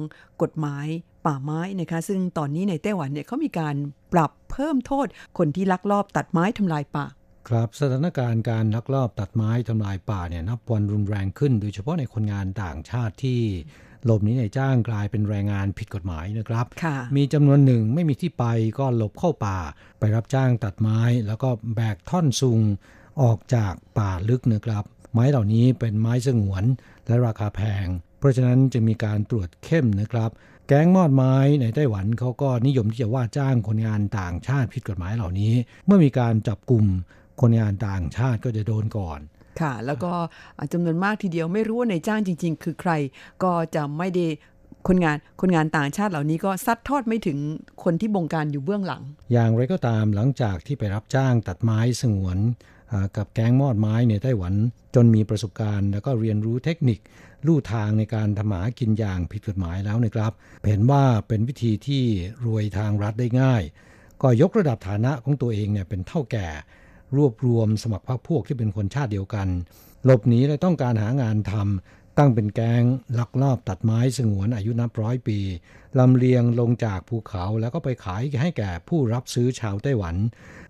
[0.42, 0.86] กฎหมาย
[1.26, 3.76] ป่าไม้นะคะซึ่งตอนนี้ในไต้หวันเนี่ยเขามีการ
[4.12, 5.06] ปรับเพิ่มโทษ
[5.38, 7.06] คนที่ลักลอบตัดไม้ทำลายป่า
[7.48, 13.40] ครับสถานการณ์การลักลอบตัดไม้ทำลายป่าเนี่ยนับวันรุนแรงขึ้น โดยเฉพาะในคนงานต่างชาติที่
[14.04, 16.66] หลบหนีในจ้างกลายเป็นแรงงานผิดกฎหมายนะครับ
[17.16, 18.44] มีจำนวนหนึ่งไม่มีที่ไป
[18.78, 19.58] ก็หลบเข้าป่า
[19.98, 22.60] ไปรับจ้างตัดไม้ แล้วก็แบกท่อนซุง
[23.22, 26.64] ออกจากป่าลึกนะครับ ไม้เหล่านี้เป็นไม้สงวน
[27.06, 27.86] และราคาแพง
[28.18, 30.30] เพราะฉะนั้นจะมีการตรวจเข้มนะครับ
[30.68, 35.52] แก๊งมอดไม้ในไต้หวันเขาก็นิยมที่จะว่าจ้างคนงานต่างชาติผิดกฎหมายเหล่านี้
[35.86, 36.84] เมื่อมีการจับกลุ่ม
[37.40, 39.20] คนงานต่างชาติก็จะโดนก่อน
[39.60, 40.12] ค่ะ แล้วก็
[40.72, 42.92] จำนวนมากทีเดียวไม่รู้ว่าในจ้างจริง ๆ คือใคร
[43.42, 44.26] ก็จะไม่ได้
[44.88, 47.38] คนงานคนงานต่างชาติเหล่านี้ก็ซัดทอดไม่ถึง
[47.84, 49.02] คนที่บงการอยู่เบื้องหลัง
[49.32, 52.38] อย่างไรก็ตามหลังจากที่ไปรับจ้างตัดไม้สงวน
[53.16, 54.54] กับแก๊งมอดไม้ในไต้หวัน
[54.94, 56.98] จนมีประสบการณ์ แล้วก็เรียนรู้เทคนิค
[57.46, 60.32] ลู่ทางในการทำหมากินอย่างผิดกฎหมายแล้วนะครับ
[60.68, 62.04] เห็นว่าเป็นวิธีที่
[62.44, 63.62] รวยทางรัฐได้ง่าย
[64.22, 66.48] ก็ยกระดับฐานะของตัวเองเนี่ยเป็นเท่าแก่
[67.16, 69.48] รวบรวมสมัครพรรคพวกที่เป็นคนชาติเดียวกัน
[70.04, 72.82] หลบหนีและต้องการหางานทำตั้งเป็นแกง
[73.18, 75.38] ลักลอบตัดไม้สงวนอายุนับร้อยปี
[75.98, 80.16] ลำเลียงลงจากภูเขาแล้วก็ไปขายให้แก่ผู้รับซื้อชาวไต้หวัน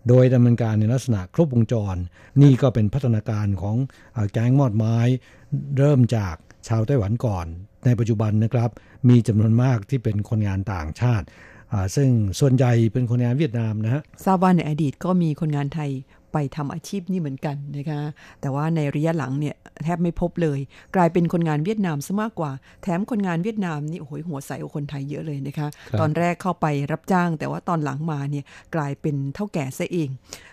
[0.09, 1.97] โดยดำเนินการในลักษณะครบวงจร
[2.43, 3.77] นี่ก็เป็นพัฒนาการของ
[4.33, 4.99] แก๊งมอดไม้
[5.79, 6.37] เริ่มจาก
[6.69, 7.47] ชาวไต้หวันก่อน
[7.87, 8.71] ในปัจจุบันนะครับ
[9.09, 11.27] มีจำนวนมากที่เป็นคนงานต่างชาติ
[11.97, 12.09] ซึ่ง
[12.41, 15.91] ส่วนใหญ่เป็นคนงานเวียดนามนะฮะทราบว่าในอดีตก็มีคนงานไทย
[16.37, 18.01] ไปทำอาชีพนี้เหมือนกันนะคะ
[18.41, 20.59] แต่ว่าในระยะหลังเนี่ยแทบไม่พบเลย
[20.97, 22.51] กลายเป็นคนงานเวียดนามซะมากกว่า
[22.83, 25.69] แถมคนงานเวียดนามนี่โอ้โหหัวใสกว่าคนไทยเยอะเลยนะคะ
[26.01, 28.45] ตอนแรกเข้าไปรับจ้าง แต่ว่าตอนหลังมาเนี่ย
[28.75, 30.09] กลายเป็นเท่าแก่ซะเอง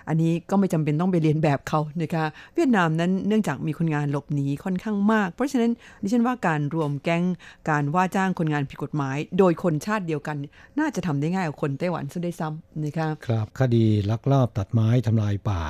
[0.08, 7.24] อันนี้ก็ไม่จำเป็นต้องไปเรียนแบบเขานะคะเวียดนามนั้นเนื่องจากมีคนงานหลบหนีค่อนข้างมาก เพราะฉะนั้นดิฉันว่าการรวมแก๊ง
[7.70, 10.38] การว่าจ้างคนงานผิดกฎหมาย โดยคนชาติเดียวกัน
[10.80, 15.62] น่าจะทำได้ง่ายกว่าคนไต้หวันซะได้ซ้ำนะคะครับคดีลักลอบตัดไม้ทำลายป่า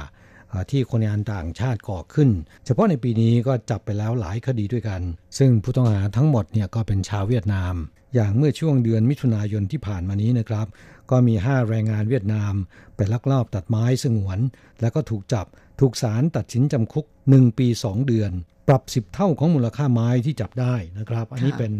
[0.71, 2.29] ที่คนงานต่างชาติก่อขึ้น
[2.65, 5.01] เฉพาะในปีนี้ก็จับไปแล้วหลายคดีด้วยกัน
[5.37, 7.73] ซึ่งผู้ต้องหาทั้งหมดเนี่ยก็เป็นชาวเวียดนาม
[8.15, 10.67] อย่างเมื่อช่วงเดือนมิถุนายนที่ผ่านมานี้นะครับ
[11.11, 12.53] ก็มี 5 แรงงานเวียดนาม
[12.95, 14.39] ไปลักลอบตัดไม้สงวน
[14.81, 15.45] แล้วก็ถูกจับ
[15.79, 18.31] ถูกศาลตัดสินจำคุก 1 ปี 2 เดือน
[18.67, 21.73] ปรับ 10 เท่าของมูลค่าไม้ที่จับได้นะครับ อันนี้เป็น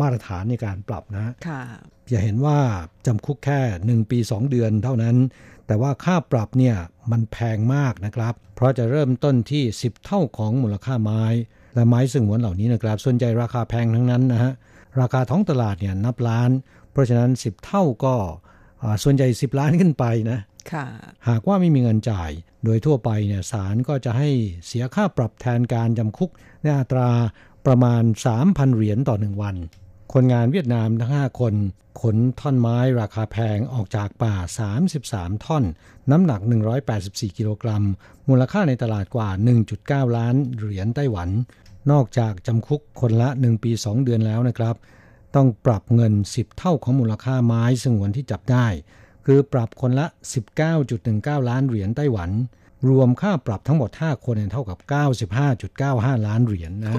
[0.00, 1.32] มาตรฐานในการปรับนะ
[2.10, 2.58] อย่าเห็นว่า
[3.06, 5.16] จำคุกแค่ 1 ปี 2 เดือนเท่านั้น
[5.66, 6.76] แต่ว่าค่าปรับเนี่ย
[7.10, 11.24] มันแพงมากนะครับ เพราะจะเริ่มต้นที่ 10 เท่าของมูลค่าไม้
[11.74, 14.52] และไม้สงวนเหล่านี้นะครับ ส่วนใหญ่ราคาแพงทั้งนั้นนะฮะ
[15.00, 16.50] ราคาท้องตลาดเนี่ยนับล้าน
[16.92, 18.14] เพราะฉะนั้น 10 เท่าก็
[19.02, 20.38] ส่วนใหญ่ 10 ล้านขึ้นไปนะ
[21.28, 22.30] หากว่าไม่มีเงินจ่าย
[22.64, 24.28] โดยทั่วไปเนี่ยศาลก็จะให้
[24.66, 26.30] เสียค่าปรับแทนการจำคุก
[26.62, 27.10] ในอัตรา
[27.66, 28.02] ประมาณ
[28.38, 29.56] 3,000 เหรียญต่อหนึ่งวัน
[30.12, 31.54] คนงานเวียดนามทั้ง 5 คน
[32.00, 34.34] ขนท่อนไม้ราคาแพงออกจากป่า
[34.90, 35.64] 33 ท่อน
[36.10, 36.40] น้ำหนัก
[36.88, 37.84] 184 กิโลกรัม
[38.28, 39.28] มูลค่าในตลาดกว่า
[39.72, 41.28] 1.9 ล้านเหรียญไต้หวัน
[41.90, 44.76] นอกจากจำคุกคนละ 1 ปี 2 เดือนแล้วนะครับ
[45.34, 48.66] ต้องปรับเงิน 10 เท่าของมูลค่าไม้สงวนที่จับได้
[49.26, 50.06] คือปรับคนละ
[50.78, 52.30] 19.19 ล้านเหรียญไต้หวัน
[52.88, 54.78] รวมค่าปรับทั้งหมด 5 คนเท่ากับ
[55.52, 56.94] 95.95 ล้านเหรียญนนะ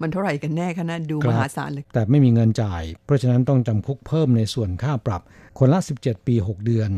[0.00, 5.22] มันเท่าไหร่กันแน่คะนะดูมหาศาลเลย แต่ไม่มีเงินจ่าย เพราะฉะนั้นต้องจำคุกเพิ่มในส่วนค่าปรับ
[5.58, 6.90] คนละ 17 ปี 6 เดือน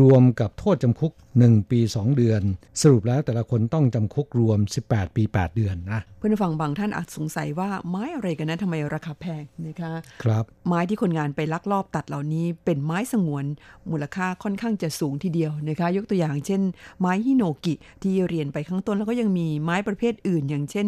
[0.00, 1.12] รวมกับโทษจำคุก
[1.44, 2.42] 1 ปี 2 เดือน
[2.82, 4.58] สรุปแล้วแต่ละคนต้องจำคุกรวม
[4.88, 9.92] 18 ปี 8 เดือนนะเพื่อนฟังบางท่านอาจสงสัยว่าไม้อะไรกันนะทำไมราคาแพงนะคะ
[10.24, 13.44] ครับ ไม้ที่คนงานไปลักลอบตัดเหล่านี้เป็นไม้สงวน
[13.90, 16.62] มูลค่าค่อนข้างจะสูงทีเดียวนะคะ ยกตัวอย่างเช่น
[17.00, 20.86] ไม้ฮิโนกิที่เรียนไปข้างต้นแล้วก็ยังมีไม้ประเภทอื่น อย่างเช่น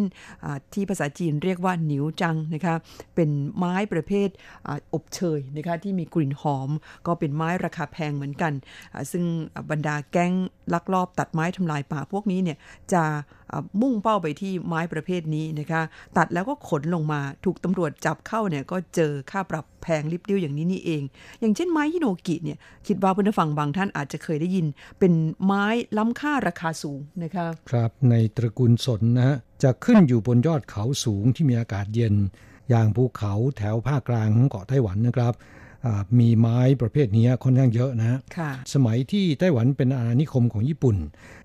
[0.73, 2.75] ที่ภาษาจีนเรียกว่าหนิวจังนะคะ
[3.15, 4.29] เป็นไม้ประเภท
[4.93, 6.69] อบเชยนะคะที่มีกลิ่นหอม
[7.07, 8.53] ก็เป็นไม้ราคาแพงเหมือนกัน
[9.11, 9.23] ซึ่ง
[9.71, 10.33] บรรดาแก๊ง
[10.73, 12.57] ลักลอบตัดไม้ทำลายป่าพวกนี้เนี่ย
[12.93, 13.03] จะ
[13.81, 15.81] มุ่งเป้าไปที่ไม้ประเภทนี้นะคะ
[16.17, 21.03] ตัดแล้วก็ขนลงมาถูกตำรวจจับเข้าเนี่ยก็เจอค่าปรับแพงลิบเดียวอย่างนี้นี่เอง
[21.39, 24.65] อย่างเช่นไม้ฮิโนกิเนี่ยคิดว่าเพื่อนฟังบางท่านอาจจะเคยได้ยิน
[24.99, 25.13] เป็น
[25.45, 25.65] ไม้
[25.97, 32.15] ล้ำค่าราคาสูงนะคะครับในตระกูลสนนะฮะจะขึ้นอยู่บนยอดเขาสูงที่มีอากาศเย็น
[32.69, 35.33] อย่างภูเขาแถวภาคกลางของเกาะไต้หวันนะครับ
[36.19, 40.95] มีไม้ประเภทนี้ค่อนข้างเยอะนะค่ะสมัยที่ไต้หวันเป็นอาณานิคมของญี่ปุ่น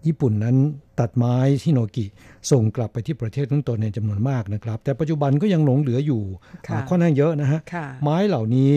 [0.07, 0.57] ญี่ปุ่นนั้น
[1.01, 2.07] ตัดไม้ฮิโนกิ
[2.51, 6.23] ส่งกลับไปที่ประเทศทั้งตนในจำนวนมากนะครับ แต่ปัจจุบันก็ยังหลงเหลืออยู่
[6.67, 8.73] ค่ะค่อนข้างเยอะนะฮะค่ะไม้เหล่านี้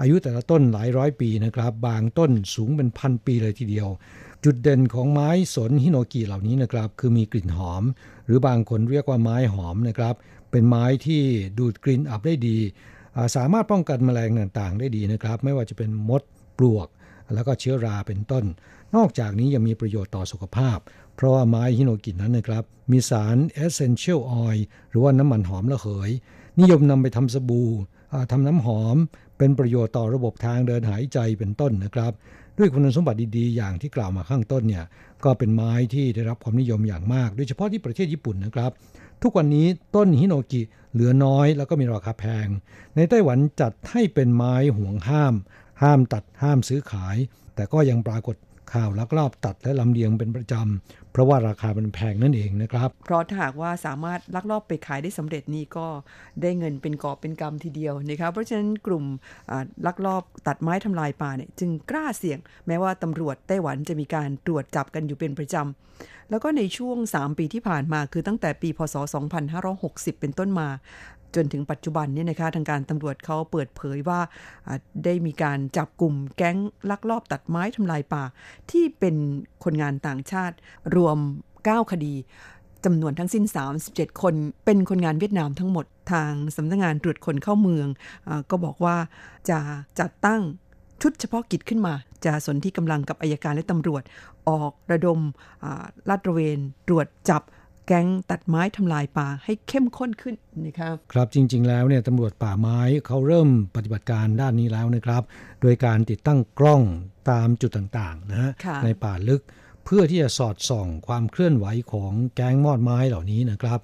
[0.00, 3.88] อายุแต่ละต้นหลายร้อยปีนะครับ บางต้นสูงเป็นพันปีเลยทีเดียว
[4.44, 7.82] จุดเด่นของไม้สนฮิโนกิเหล่านี้นะครับ คือมีกลิ่นหอม
[8.26, 10.14] หรือบางคนเรียกว่าไม้หอมนะครับ
[10.50, 11.22] เป็นไม้ที่
[11.58, 12.97] ดูดกลิ่นอับได้ดีอ่า
[13.36, 16.22] สามารถป้องกันแมลงต่างๆ ได้ดีนะครับ ไม่ว่าจะเป็นมด
[16.58, 16.88] ปลวก
[17.34, 18.44] แล้วก็เชื้อราเป็นต้น
[18.96, 20.78] นอกจากนี้ยังมีประโยชน์ต่อสุขภาพ
[21.16, 26.10] เพราะว่าไม้ฮิโนกินั้นนะครับ มีสาร essential oil หรือว่าน้ำมันหอมระเหย
[26.60, 27.70] นิยมนำไปทำสบู่
[28.32, 28.96] ทำน้ำหอม
[29.38, 32.12] เป็นประโยชน์ต่อระบบทางเดินหายใจเป็นต้นนะครับ
[32.58, 34.84] ด้วยคุณสมบัติดีๆ อย่างที่กล่าวมาข้างต้นเนี่ย
[35.24, 38.70] ก็เป็นไม้ที่ได้รับความนิยมอย่างมาก โดยเฉพาะที่ประเทศญี่ปุ่นนะครับ
[39.22, 40.62] ทุกวันนี้ต้นฮิโนกิ
[40.92, 42.48] เหลือน้อยแล้วก็มีราคาแพง
[42.96, 45.34] ในไต้หวันจัดให้เป็นไม้ห่วงห้าม
[45.82, 47.16] ห้ามตัดห้ามซื้อขาย
[47.54, 48.36] แต่ก็ยังปรากฏ
[48.72, 55.86] ข่าวลักลอบตัดและลำเลียงเป็นประจำ ราะว่าราคามันแพงนั่นเองนะครับ เพราะถ้าหากว่าสามารถลักลอบไปขายได้สำเร็จนี่ก็
[56.42, 59.04] ได้เงินเป็นกอบเป็นกำทีเดียวนะคะเพราะฉะนั้นกลุ่ม
[59.86, 68.96] ลักลอบตัดไม้ทำลายป่าเนี่ยจึงกล้าเสี่ยง แม้ว่าตำรวจไต้หวันจะมีการตรวจจับกันอยู่เป็นประจำแล้วก็ในช่วง 3 ปีที่ผ่านมาคือตั้งแต่ปีพศ
[69.58, 70.68] 2560 เป็นต้นมา
[71.34, 74.20] จนถึงปัจจุบันเนี่ยนะคะทางการตำรวจเขาเปิดเผยว่า
[75.04, 76.58] ได้มีการจับกลุ่มแก๊ง
[76.90, 78.24] ลักลอบตัดไม้ทำลายป่า
[78.70, 79.16] ที่เป็น
[79.64, 80.56] คนงานต่างชาติ
[80.96, 81.18] รวม
[81.54, 82.14] 9 คดี
[82.84, 83.44] จำนวนทั้งสิ้น
[83.82, 87.88] 37 คน เป็นคนงานเวียดนามทั้งหมดทางสำนักงานตรวจคนเข้าเมือง
[88.28, 88.96] อก็บอกว่า
[89.50, 89.58] จะ
[90.00, 90.42] จัดตั้ง
[91.02, 94.02] ชุดเฉพาะกิจขึ้นมา จะสนที่กำลังกับอายการและตำรวจ
[94.48, 95.20] ออกระดม
[96.08, 96.58] ลาดตระเวน
[96.88, 97.42] ตรวจจับ
[97.88, 100.34] แก๊งตัดไม้ทำลายป่าให้เข้มข้นขึ้น
[100.64, 105.22] นะคะครับจริง ๆ แล้วเนี่ยตำรวจป่าไม้เขาเริ่มปฏิบัติการด้านนี้แล้วนะครับ
[105.62, 106.82] โดยการติดตั้งกล้อง
[107.30, 109.42] ตามจุดต่างๆนะฮะค่ะในป่าลึก
[109.84, 113.80] เพื่อที่จะสอดส่องความเคลื่อนไหวของแก๊งมอดไม้เหล่านี้นะครับ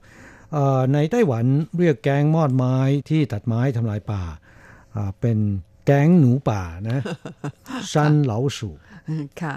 [0.52, 1.44] เอ่อในไต้หวัน
[1.78, 2.76] เรียกแก๊งมอดไม้
[3.11, 4.22] ที่ตัดไม้ทำลายป่า
[4.96, 5.38] อ่าเป็น
[5.86, 7.02] แก๊งหนูป่านะ
[7.92, 8.74] ซันเหลาสู่
[9.42, 9.57] ค่ะ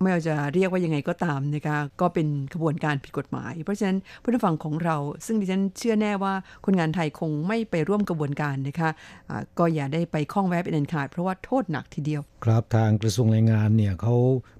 [0.00, 4.96] ไม่ว่าจะเรียกว่ายังไงก็ตามนะคะก็เป็นขบวนการผิดกฎหมาย เพราะฉะนั้นผู้นฟังของเรา
[5.26, 6.34] ซึ่งดิฉันเชื่อแน่ว่า
[6.64, 14.16] คนงานไทยคงไม่ไปร่วมกระบวนการนะคะะก็อย่าได้ไปข้องแวะเป็นอันขาด เพราะว่าโทษหนักทีเดียว ครับทางกระทรวงแรงงานเนี่ยเขา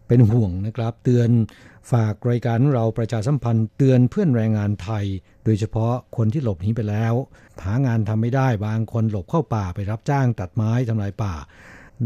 [0.09, 1.31] เป็นห่วงนะครับ เตือน
[1.93, 5.05] ฝากรายการเราประชาสัมพันธ์เตือนเพื่อนแรงงานไทย
[5.45, 7.15] โดยเฉพาะคนที่หลบหนีไปแล้ว
[7.65, 11.35] หางานทำไม่ได้บางคนหลบเข้าป่าไปรับจ้างตัดไม้ทำลายป่า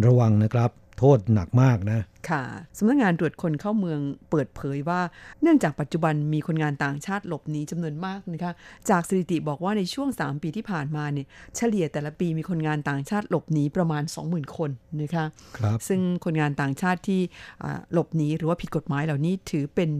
[0.06, 0.70] ระวังนะครับ
[1.00, 2.42] โทษหนักมากนะ ค่ะ
[2.78, 4.00] สำนักงานตรวจคนเข้าเมือง
[4.30, 5.00] เปิดเผยว่า
[5.42, 8.52] เนื่องจากปัจจุบันมีคนงานต่างชาติหลบหนีจำนวนมากนะคะ
[8.90, 14.70] จากสถิติบอกว่าในช่วง 3 ปีที่ผ่านมาเนี่ยเฉลี่ยแต่ละปีมีคนงานต่างชาติหลบหนีประมาณ 20,000 คน
[15.02, 15.24] นะคะ
[15.58, 17.20] ครับซึ่งคนงานต่างชาติที่
[17.62, 19.90] อ่าหลบหนีหรือว่าผิดกฎหมายเหล่านี้ถือเป็น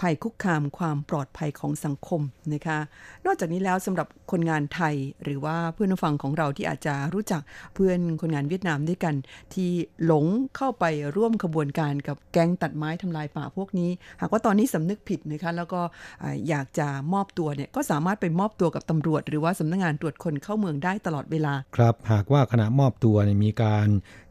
[0.00, 2.20] ภัยคุกคามความปลอดภัยของสังคม
[2.52, 2.78] นะคะ
[3.26, 7.42] นอกจากนี้แล้วสำหรับคนงานไทยหรือว่าเพื่อนผู้ฟังของเราที่อาจจะรู้จัก
[7.74, 9.14] เพื่อนคนงานเวียดนามด้วยกัน
[9.54, 9.70] ที่
[10.04, 10.26] หลง
[10.56, 10.84] เข้าไป
[11.16, 13.90] ร่วมขบวนการกับแก๊งตัดไม้ทำลายป่าพวกนี้
[14.20, 15.80] หากว่าตอนนี้สำนึกผิดนะคะแล้วก็
[16.48, 23.88] อยากจะมอบตัวเนี่ยก็สามารถไปมอบตัวกับตำรวจ หรือว่าสำนักงานตรวจคนเข้าเมืองได้ตลอดเวลา ครับ หากว่าขณะมอบตัวเนี่ยมีการ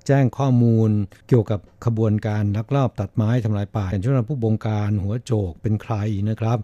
[0.08, 0.90] แจ้งข้อมูล
[1.28, 5.96] เกี่ยวกับขบวนการลักลอบตัดไม้ทำลายป่าอย่างเช่นว่าผู้บงการหัวโจกเป็นใคร
[6.30, 6.58] นะครับ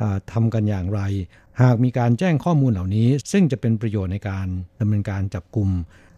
[0.00, 1.00] อ่าทำกันอย่างไร
[1.62, 4.46] หากมีการแจ้งข้อมูลเหล่านี้ ซึ่งจะเป็นประโยชน์ในการ
[4.80, 5.68] ดำเนินการจับกลุ่ม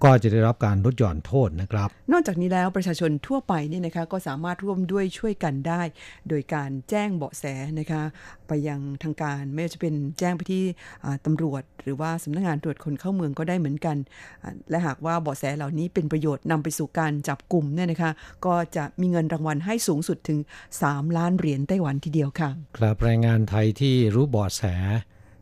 [0.04, 5.82] ก็จะได้รับการลดหย่อนโทษนะครับ นอกจากนี้แล้วประชาชนทั่วไปเนี่ยนะคะก็สามารถร่วมด้วยช่วยกันได้
[6.28, 7.44] โดยการแจ้งเบาะแส
[7.78, 8.02] นะคะ
[8.48, 10.62] ไปยังทางการไม่ว่าจะเป็นแจ้งไปที่
[11.04, 13.96] อ่าตำรวจ หรือว่าสำนักงานตรวจคนเข้าเมืองก็ได้เหมือนกัน
[14.42, 18.10] อ่าและหากว่าเบาะแสเหล่านี้เป็นประโยชน์นำไปสู่การจับกลุ่มเนี่ยนะคะ
[18.46, 20.38] ก็จะมีเงินรางวัลให้สูงสุดถึง
[20.78, 24.64] 3 ล้านเหรียญไต้หวันทีเดียวค่ะ ครับแรงงานไทยที่รู้เบาะแส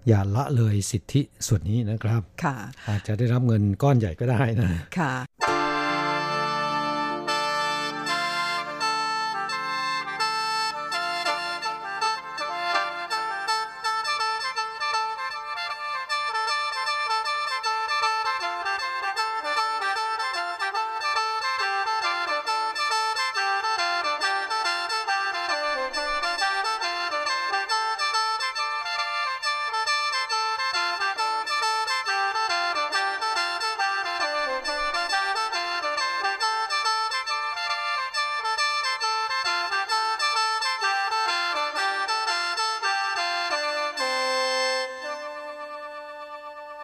[0.09, 2.57] อย่าละเลยสิทธิส่วนนี้นะครับค่ะ
[2.89, 5.13] อาจจะได้รับเงินก้อนใหญ่ก็ได้นะค่ะ「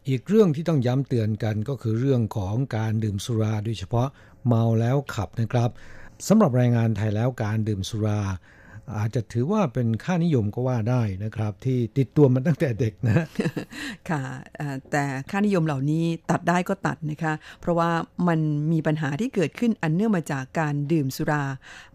[0.09, 4.09] อีกเรื่องที่ต้องย้ำเตือนกันก็คือเรื่องของการดื่มสุราโดยเฉพาะ
[4.47, 5.71] เมาแล้วขับนะครับ
[6.29, 8.21] สำหรับแรงงานไทยแล้วการดื่มสุรา
[8.99, 13.27] อาจจะถือว่าเป็นค่านิยมก็ว่าได้นะครับ ที่ติดตัวมันตั้งแต่เด็กนะ
[14.11, 14.23] ค่ะ
[14.91, 17.91] แต่ค่านิยมเหล่านี้ตัดได้ก็ตัดนะคะ เพราะว่า
[18.29, 18.41] มัน
[18.73, 21.43] มีปัญหาที่เกิดขึ้นอันเนื่องมาจากการดื่มสุรา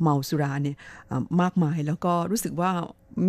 [0.02, 0.78] เมาสุราเนี่ย
[1.42, 2.72] มากมายแล้วก็รู้สึกว่า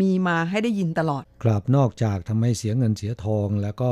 [0.01, 3.91] มีมาให้ได้ยินตลอด ครับนอกจากทำให้เสียเงินเสียทองแล้วก็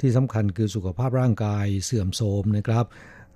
[0.00, 2.84] ที่สำคัญคือสุขภาพร่างกายเสื่อมโทรมนะครับ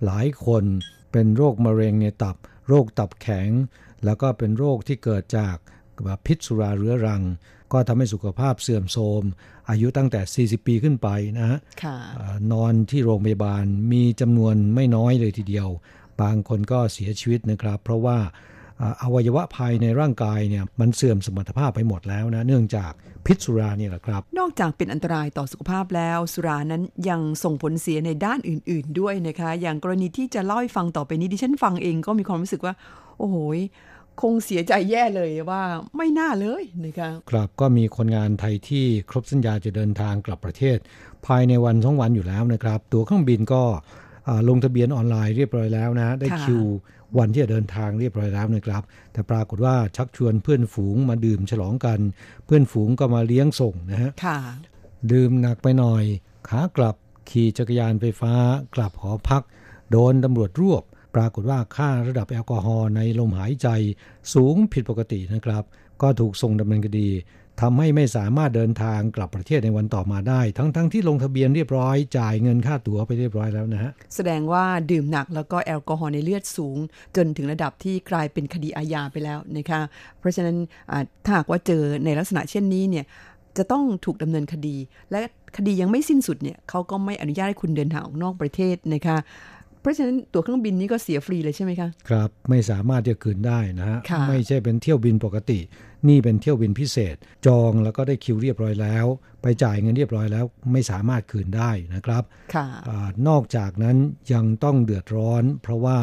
[0.05, 0.65] หลายคน
[1.13, 2.37] เป็นโรคมะเร็งในตับ
[2.69, 3.49] โรคตับแข็ง
[4.05, 5.57] แล้วก็เป็นโรคที่เกิดจาก
[6.27, 7.23] พิษสุราเรื้อรัง
[7.73, 9.23] ก็ทำให้สุขภาพเสื่อมโทรม
[9.71, 11.09] อายุตั้งแต่ 40 ปีขึ้นไป
[11.39, 11.59] นะฮะ
[12.53, 15.69] นอนที่โรงพยาบาลมีจำนวนไม่น้อยเลยทีเดียว
[16.21, 18.19] บางคนก็เสียชีวิตนะครับ เพราะว่า
[19.03, 22.93] อวัยวะภายในร่างกายเนี่ยมันเสื่อมสมรรถภาพไปหมดแล้วนะเนื่องจาก
[23.27, 32.75] พิษสุรานี่แหละครับ นอกจากเป็นอันตรายต่อสุขภาพแล้ว สุรานั้นยังส่งผลเสียในด้านอื่น ๆ ด้วยนะคะ อย่างกรณีที่จะเล่าให้ฟังต่อไปนี้ดิฉันฟังเองก็มีความรู้สึกว่า
[33.19, 33.37] โอ้โห
[34.21, 35.63] คงเสียใจแย่เลยว่า
[35.97, 40.79] ไม่น่าเลยนะคะครับก็มีคนงานไทยที่ครบสัญญาจะเดินทางกลับประเทศ
[41.27, 43.63] ภายในวันสองวันอยู่แล้วนะครับ ตัวเครื่องบินก็
[44.49, 46.65] ลงทะเบียนออนไลน์เรียบร้อยแล้วนะ ได้คิว
[47.19, 48.83] วันที่จะเดินทางเรียบร้อยแล้วนะครับ
[49.13, 52.01] แต่ปรากฏว่าชักชวนเพื่อนฝูงมาดื่มฉลองกัน
[52.45, 54.11] เพื่อนฝูงก็มาเลี้ยงส่งนะฮะ
[55.13, 56.05] ดื่มหนักไปหน่อย
[56.49, 56.97] ขากลับ
[57.31, 58.35] ขี่จักรยานไฟฟ้า
[58.75, 59.43] กลับหอพัก
[59.91, 60.83] โดนตำรวจรวบ
[61.15, 63.69] ปรากฏว่าค่าระดับแอลกอฮอล์ในลมหายใจ
[64.35, 65.65] สูงผิดปกตินะครับ
[66.03, 67.09] ก็ถูกส่งดำเนินคดี
[67.61, 76.77] ทำให้ไม่สามารถเดินทางกลับประเทศในวันต่อมาได้ ทั้งๆทที่ลงทะเบียนเรียบร้อยจ่ายเงินค่าตั๋วไปเรียบร้อยแล้วนะฮะแสดงว่าดื่มหนักแล้วก็แอลกอฮอล์ในเลือดสูง
[77.17, 79.81] จนถึงระดับที่กลายเป็นคดีอาญาไปแล้วนะคะ
[80.19, 80.57] เพราะฉะนั้น
[81.25, 83.05] ถ้าหากว่าเจอในลักษณะเช่นนี้เนี่ย
[83.59, 84.77] จะต้องถูกดำเนินคดี
[85.11, 85.19] และ
[85.57, 89.17] คดียังไม่สิ้นสุดเนี่ยเขาก็ไม่อนุญาตให้คุณเดินทางออกนอกประเทศนะคะ
[89.81, 93.99] เพราะฉะนั้นตั๋วเครื่องบินนี้ก็เสียฟรีเลยใช่ไหมคะ ครับ ไม่สามารถจะคืนได้นะฮะ
[94.29, 95.59] ไม่ใช่เป็นเที่ยวบินปกติ
[96.09, 99.07] นี่เป็นเที่ยวบินพิเศษ จองแล้วก็ได้คิวเรียบร้อยแล้ว
[99.43, 102.23] ไปจ่ายเงินเรียบร้อยแล้ว ไม่สามารถคืนได้นะครับ
[102.89, 102.91] อ
[103.29, 103.97] นอกจากนั้น
[104.33, 105.99] ยังต้องเดือดร้อน เพราะว่า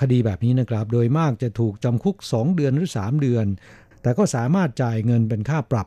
[0.00, 3.46] คดีแบบนี้นะครับ โดยมากจะถูกจำคุก 2 เดือนหรือ 3 เดือน
[4.02, 5.86] แต่ก็สามารถจ่ายเงินเป็นค่าปรับ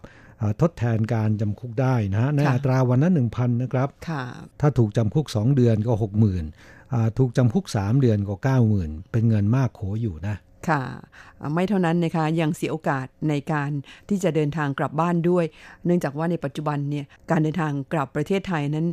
[0.61, 3.89] ทดแทนการจำคุกได้นะฮะในอัตราวันละหนึ่งพันนะครับ
[4.59, 6.13] ถ้าถูกจำคุก 2 เดือนก็ 6
[6.63, 8.35] 0,000ถูกจำคุก 3 เดือนก็
[8.73, 10.35] 90,000 เป็นเงินมากโขอยู่นะ
[10.69, 10.81] ค่ะ
[11.53, 13.71] ไม่เท่านั้นนะคะยังเสียโอกาสในการ
[14.09, 15.45] ที่จะเดินทางกลับบ้านด้วย
[15.85, 18.87] เนื่องจากว่าในปัจจุบันเนี่ยการเดินทางกลับประเทศไทยนั้น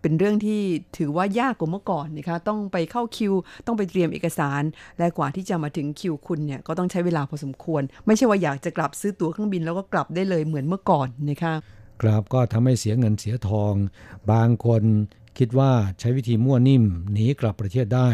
[0.00, 0.60] เป็นเรื่องที่
[0.98, 3.34] ถือว่ายากกว่าเมื่อก่อนนะคะต้องไปเข้าคิว
[3.66, 4.62] ต้องไปเตรียมเอกสาร
[4.98, 11.54] และกว่าที่จะมาถึงคิวคุณเนี่ยก็ต้องใช้เวลาพอสมควร ไม่ใช่ว่าอยากจะกลับซื้อตั๋วเครื่องบินแล้วก็กลับได้เลยเหมือนเมื่อก่อนนะคะ
[12.02, 13.74] ครับก็ทำให้เสียเงินเสียทอง
[14.32, 14.82] บางคน
[15.38, 18.10] คิดว่าใช้วิธีมั่วนิ่มหนีกลับประเทศได้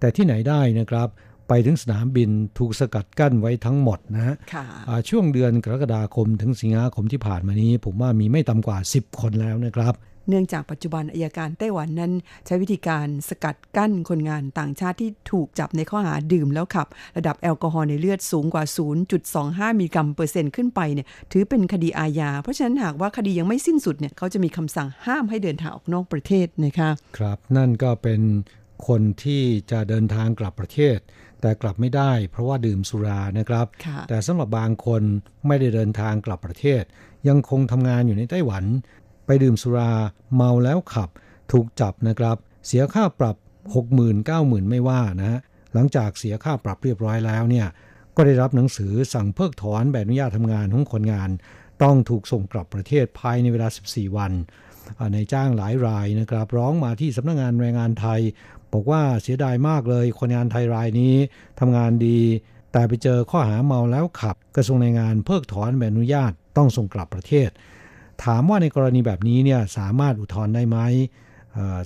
[0.00, 1.08] แต่ที่ไหนได้นะครับ
[1.48, 4.36] ไปถึงสนามบินถูกสกัดกั้นไว้ทั้งหมดนะฮะ
[5.08, 9.94] ช่วงเดือนกรกฎาคมถึงสิงหาคมที่ผ่านมานี้ ผมว่ามีไม่ต่ำกว่า 10 คนแล้วนะครับ
[10.30, 12.12] เนื่องจากปัจจุบันอายการไต้หวันนั้น
[12.46, 16.86] ใช้วิธีการสกัดกั้นคนงานต่างชาติที่ถูกจับในข้อหาดื่มแล้วขับ
[17.16, 18.64] ระดับแอลกอฮอล์ในเลือดสูงกว่า
[19.22, 28.20] 0.25 มิลลิกรัมเปอร์เซ็นต์ขึ้นไปเนี่ยถือเป็นคดีอาญา เพราะฉะนั้นหากว่าคดียังไม่สิ้นสุดเนี่ยเขาจะมีคำสั่งห้ามให้เดินทางออกนอกประเทศนะคะครับนั่นก็เป็น
[28.88, 30.98] คนที่จะเดินทางกลับประเทศ
[31.40, 33.66] แต่กลับไม่ได้เพราะว่าดื่มสุรานะครับ
[34.08, 35.02] แต่สำหรับบางคน
[35.46, 36.82] ไม่ได้เดินทางกลับประเทศ
[37.28, 38.64] ยังคงทำงานอยู่ในไต้หวัน
[39.26, 39.92] ไปดื่มสุรา
[40.34, 41.10] เมาแล้วขับ
[41.52, 42.36] ถูกจับนะครับ
[42.66, 43.36] เสียค่าปรับ
[43.76, 45.40] 60,000 90,000 ไม่ว่านะฮะ
[45.74, 47.66] หลังจากเสียค่าปรับเรียบร้อยแล้วเนี่ย
[48.16, 51.30] ก็ได้รับหนังสือสั่งเพิกถอนใบอนุญาตทำงานของคนงาน
[51.82, 54.32] ต้องถูกส่งกลับประเทศภายในเวลา 14 วัน
[55.14, 58.20] ในจ้างหลายรายนะครับ ร้องมาที่สำนักงงานแรงงานไทย
[58.72, 61.14] บอกว่าเสียดายมากเลยคนงานไทยรายนี้
[61.60, 62.20] ทำงานดี
[62.72, 67.50] แต่ไปเจอข้อหาเมาแล้วขับ กระทรวงแรงงานเพิกถอนใบอนุญาตต้องส่งกลับประเทศ
[68.24, 70.78] ถามว่าในกรณีแบบนี้เนี่ยสามารถอุทธรณ์ได้ไหม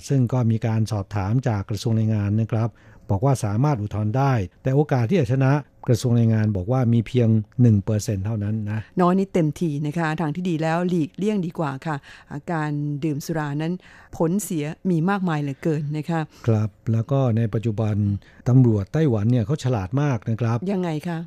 [0.07, 2.69] ซึ่งก็มีการสอบถามจากกระทรวงแรงงานนะครับ
[3.09, 5.53] บอกว่าสามารถอุทธรณ์ได้ แต่โอกาสที่จะชนะ
[5.87, 7.29] กระทรวงแรงงานบอกว่ามีเพียง
[7.77, 11.95] 1%เท่านั้นนะ น้อยนิดเต็มทีนะคะ ทางที่ดีแล้วหลีกเลี่ยงดีกว่าค่ะ
[12.53, 12.71] การ
[13.03, 13.73] ดื่มสุรานั้น
[14.17, 17.95] ผลเสียมีมากมายเหลือเกินนะคะ ครับแล้วก็ในปัจจุบัน
[18.49, 21.17] ตำรวจไต้หวันเนี่ยเขาฉลาดมากนะครับ ยังไงคะ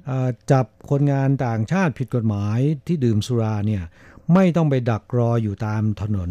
[0.51, 3.83] จับคนงานต่างชาติผิดกฎหมายที่ดื่มสุราเนี่ย
[4.35, 6.31] ไม่ต้องไปดักรออยู่ตามถนน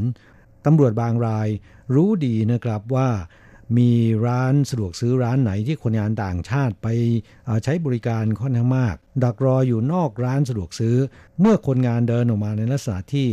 [0.66, 1.48] ตำรวจบางราย
[1.96, 3.10] รู้ดีนะครับว่า
[3.78, 3.92] มี
[4.28, 6.88] ร้านสะดวกซื้อร้านไหนที่คนงานต่างชาติไป
[7.64, 10.96] ใช้บริการค่อนข้างมาก ดักรออยู่นอกร้านสะดวกซื้อ
[11.40, 13.28] เมื่อคนงานเดินออกมาในลักษณะที่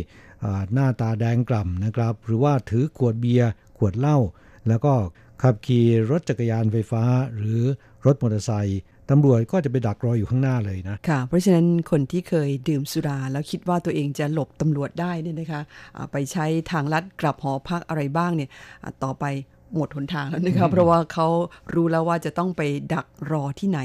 [0.73, 4.19] หน้าตาแดงกล่ำนะครับ หรือว่าถือขวดเบียร์ขวดเหล้า
[4.69, 4.95] แล้วก็
[5.43, 7.05] ขับขี่รถจักรยานไฟฟ้า
[7.37, 7.63] หรือ
[8.07, 8.81] รถมอเตอร์ไซค์
[9.11, 18.51] ตำรวจก็จะไปดักรออยู่ข้างหน้าเลยนะ ค่ะ เพราะฉะนั้นคนที่เคยดื่มสุรา แล้วคิดว่าตัวเองจะหลบตำรวจได้เนี่ยนะคะะไปใช้ทางลัดกลับหอพักอะไรบ้างเนี่ย
[19.05, 19.25] ต่อไป
[19.77, 21.29] หมดหนทางแล้วนะคะเพราะว่าเขา
[21.75, 22.63] รู้แล้วว่าจะต้องไป
[22.95, 23.81] ดักรอที่ไหน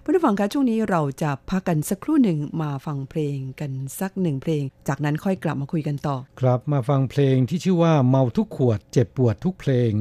[0.00, 9.92] เพื่อนฟังคะช่วงนี้เราจะพักกันสักครู่หนึ่งมาฟังเพลงกันสักหนึ่งเพลง จากนั้นค่อยกลับมาคุยกันต่อ ครับมาฟังเพลงที่ชื่อว่าเมาทุกขวดเจ็บปวดทุกเพลง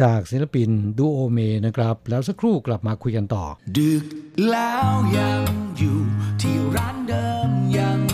[0.00, 3.44] จากศิลปินดูโอเมนะครับ แล้วสักครู่กลับมาคุยกันต่อ
[3.76, 4.04] ดึก
[4.50, 5.42] แล้วยัง
[5.78, 6.00] อยู่
[6.40, 8.11] ที่ร้านเดิมยัง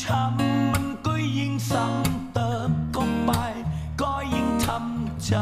[0.00, 3.30] ช้ำมันก็ยิ่งซ้ำเติมเข้าไป
[4.00, 5.34] ก็ยิ่งทำใจ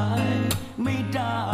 [0.83, 1.50] ไม่ได้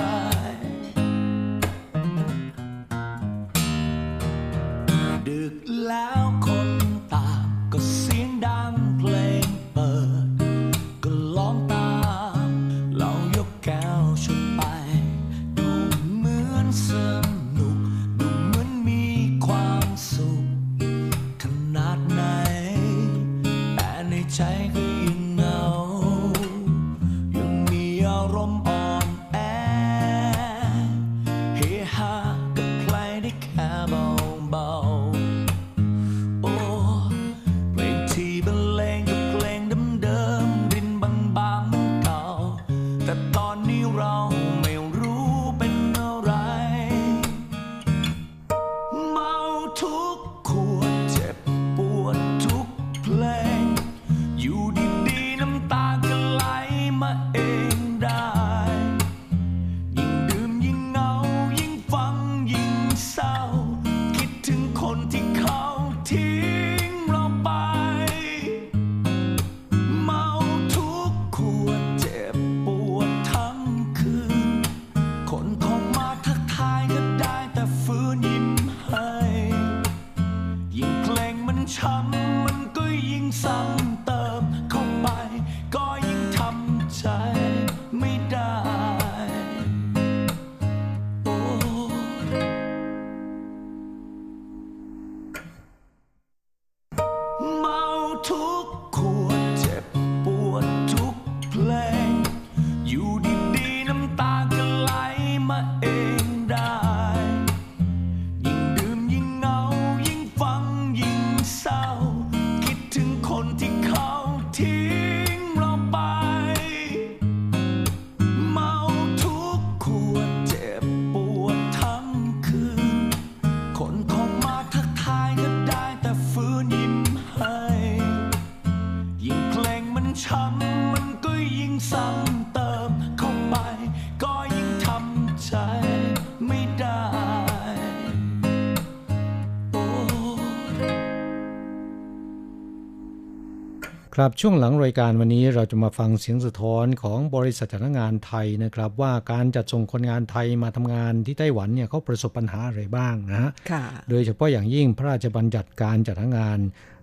[144.21, 156.59] ครับช่วงหลังรายการวันนี้เราจะมาฟังเสียงสะท้อนของบริษัทจ้างงานไทยนะครับ ว่าการจัดส่งคนงานไทยมาทำงานที่ไต้หวันเนี่ยเขาประสบปัญหาอะไรบ้างนะฮะค่ะโดยเฉพาะอย่างยิ่งพระราชบัญญัติการจัดหางาน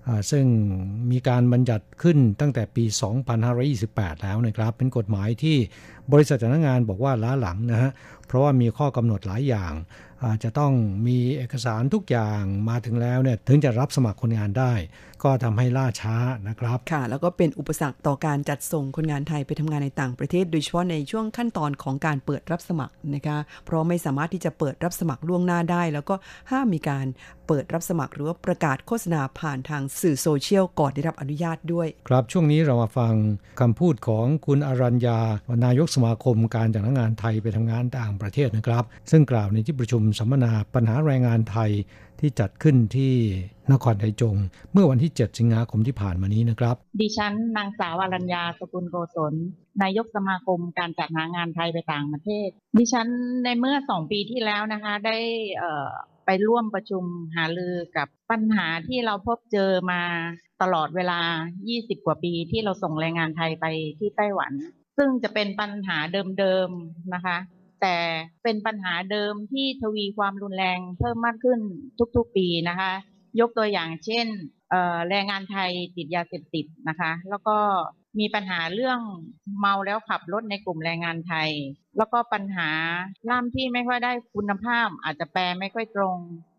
[0.08, 0.46] อ่าซึ่ง
[1.12, 2.84] มีการบัญญัติขึ้นตั้งแต่ปี
[3.54, 5.58] 2528 แล้วนะครับ เป็นกฎหมายที่
[6.12, 7.92] บริษัทจ้างงานบอกว่าล้าหลังนะฮะ
[8.28, 9.74] เพราะว่ามีข้อกำหนดหลายอย่าง
[10.28, 10.74] อาจจะต้อง
[11.08, 14.74] มีเอกสารทุกอย่างมาถึงแล้วเนี่ยถึงจะรับสมัครคนงานได้
[15.24, 16.16] ก็ทำให้ล่าช้า
[16.48, 26.16] นะครับ ค่ะ แล้วก็เป็นอุปสรรคต่อการจัดส่งคนงานไทยไปทำงานในต่างประเทศ โดยเฉพาะในช่วงขั้นตอนของการเปิดรับสมัครนะคะ เพราะไม่สามารถที่จะเปิดรับสมัครล่วงหน้าได้ แล้วก็
[26.52, 27.06] ห้ามมีการ
[27.48, 33.14] เปิดรับสมัครหรือว่าประกาศโฆษณาผ่านทางสื่อโซเชียลก่อนได้รับอนุญาตด้วย ครับช่วงนี้เรามาฟัง
[33.60, 35.20] คำพูดของคุณอรัญญา
[35.66, 41.72] นายกสมาคมการจ้างงานไทยไปทำงานต่างประเทศนะครับ ซึ่งกล่าวในที่ประชุมสัมมนาปัญหาแรงงานไทย
[42.20, 43.14] ที่จัดขึ้นที่
[43.72, 44.36] นครไทยจง
[44.74, 49.34] เมื่อวันที่ 7 สิงหาคมที่ผ่านมานี้นะครับ ดิฉันนางสาวอรัญญาสกุลโกศล
[49.84, 52.50] นายกสมาคมการจัดหางานไทยไปต่างประเทศ
[52.80, 53.08] ดิฉัน
[53.44, 55.18] ในเมื่อสองปีที่แล้วนะคะ ได้
[56.26, 57.04] ไปร่วมประชุม
[57.36, 60.02] หารือกับปัญหาที่เราพบเจอมา
[60.62, 61.20] ตลอดเวลา
[61.64, 63.66] 20 กว่าปีที่เราส่งแรงงานไทยไป
[64.00, 64.52] ที่ไต้หวัน
[64.98, 65.98] ซึ่งจะเป็นปัญหา
[66.40, 67.38] เดิมๆนะคะ
[67.84, 67.98] แต่
[68.44, 71.60] เป็นปัญหาเดิมที่ทวีความรุนแรงเพิ่มมากขึ้น
[72.16, 72.92] ทุกๆปีนะคะ
[73.40, 74.28] ยกตัวอย่างเช่น
[75.10, 77.58] แรงงานไทยติดยาเสพติดนะคะ แล้วก็
[78.20, 79.00] มีปัญหาเรื่อง
[79.60, 81.50] เมาแล้วขับรถในกลุ่มแรงงานไทย
[81.98, 82.70] แล้วก็ปัญหา
[83.30, 86.18] ล่ามที่ไม่ค่อยได้คุณภาพ อาจจะแปลไม่ค่อยตรง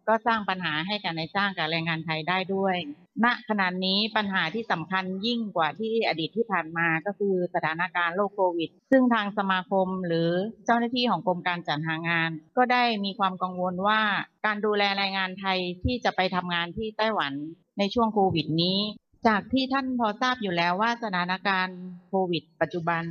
[0.08, 2.76] ก็สร้างปัญหาให้กับนายจ้างกับแรงงานไทยได้ด้วย
[3.24, 10.30] ณ ขณะนี้ปัญหาที่สำคัญยิ่งกว่าที่อดีตที่ผ่านมาก็คือสถานการณ์โรคโควิด ซึ่งทางสมาคมหรือ
[10.66, 14.00] เจ้าหน้าที่ของกรมการจัดหางาน ก็ได้มีความกังวลว่า
[14.46, 17.32] การดูแลแรงงานไทยที่จะไปทำงานที่ไต้หวัน
[17.78, 18.78] ในช่วงโควิดนี้
[19.26, 23.02] จากที่ท่านพอทราบอยู่แล้วว่าสถานการณ์โควิด ปัจจุบัน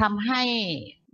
[0.00, 0.42] ทำให้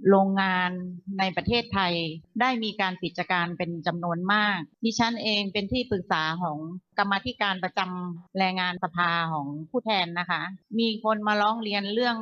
[0.09, 0.71] โรงงาน
[1.19, 1.95] ในประเทศไทย
[2.41, 6.59] ได้มีการปิดการเป็นจำนวนมาก ดิฉันเองเป็นที่ปรึกษาของ
[6.99, 10.43] กรรมธิการประจำแรงงานสภาของผู้แทนนะคะ
[10.79, 12.17] มีคนมาร้องเรียนเรื่อง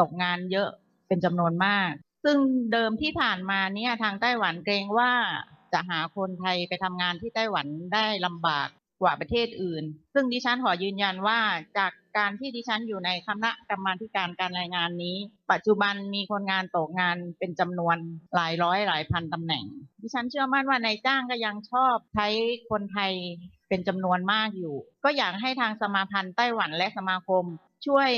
[0.00, 0.68] ตกงานเยอะ
[1.08, 1.90] เป็นจำนวนมาก
[2.24, 2.38] ซึ่ง
[2.72, 5.12] เดิมที่ผ่านมาเนี่ยทางไต้หวันเกรงว่า
[5.72, 8.68] จะหาคนไทยไปทำงานที่ไต้หวันได้ลำบาก
[9.02, 9.84] กว่าประเทศอื่น
[10.14, 11.38] ซึ่งดิฉันขอยืนยันว่า
[11.78, 15.16] จากการที่ดิฉันอยู่ในคณะกรรมาการการรายงานนี้
[15.52, 17.96] ปัจจุบันมีคนงานตกงานเป็นจำนวน
[18.34, 19.64] หลายร้อยหลายพันตำแหน่ง
[20.02, 22.28] ดิฉันเชื่อมั่นว่านายจ้างก็ยังชอบใช้
[22.70, 23.12] คนไทย
[23.68, 24.74] เป็นจำนวนมากอยู่
[25.04, 27.44] ก็อยากให้ทางสมาพันธ์ไต้หวันและสมาคม
[27.86, 28.10] ช่วย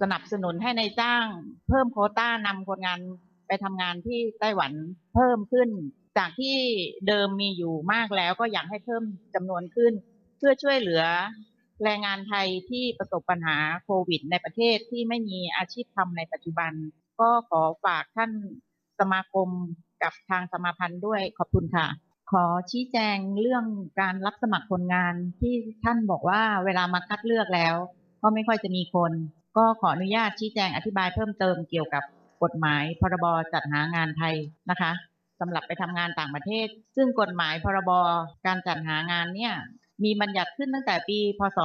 [0.00, 1.26] สนับสนุนให้ในายจ้าง
[1.68, 3.00] เพิ่มโคต้านำคนงาน
[3.46, 4.72] ไปทำงานที่ไต้หวัน
[5.14, 5.68] เพิ่มขึ้น
[6.18, 6.56] จากที่
[7.08, 9.02] เดิมมีอยู่มากแล้วก็อยากให้เพิ่ม
[9.34, 9.92] จำนวนขึ้น
[10.44, 11.04] พื่อช่วยเหลือ
[11.84, 16.72] แรงงานไทยที่ประสบปัญหาโควิด ในประเทศที่ไม่มีอาชีพทำในปัจจุบัน
[17.20, 18.30] ก็ขอฝากท่าน
[19.00, 19.48] สมาคม
[20.02, 21.86] กับทางสมาพันธ์ด้วยขอบคุณค่ะ
[22.30, 23.64] ขอชี้แจงเรื่อง
[24.00, 27.74] การรับสมัครคนงานที่ท่านบอกว่าเวลามาคัดเลือกแล้ว
[28.22, 29.12] ก็ไม่ค่อยจะมีคน
[29.56, 32.04] ก็ขออนุญาตชี้แจงอธิบายเพิ่มเติมเกี่ยวกับ
[32.42, 34.34] กฎหมายพรบจัดหางานไทย
[34.70, 34.92] นะคะ
[35.40, 37.90] สำหรับไปทำงานต่างประเทศ ซึ่งกฎหมายพรบ
[38.46, 39.54] การจัดหางานเนี่ย
[40.04, 41.58] มีบัญญัติขึ้นตั้งแต่ปีพศ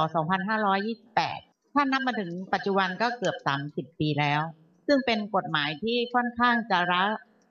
[0.78, 3.36] 2528 ถ้านับมาถึงปัจจุบันก็เกือบ
[3.68, 4.40] 30 ปีแล้ว
[4.86, 7.02] ซึ่งเป็นกฎหมายที่ค่อนข้างจะล้า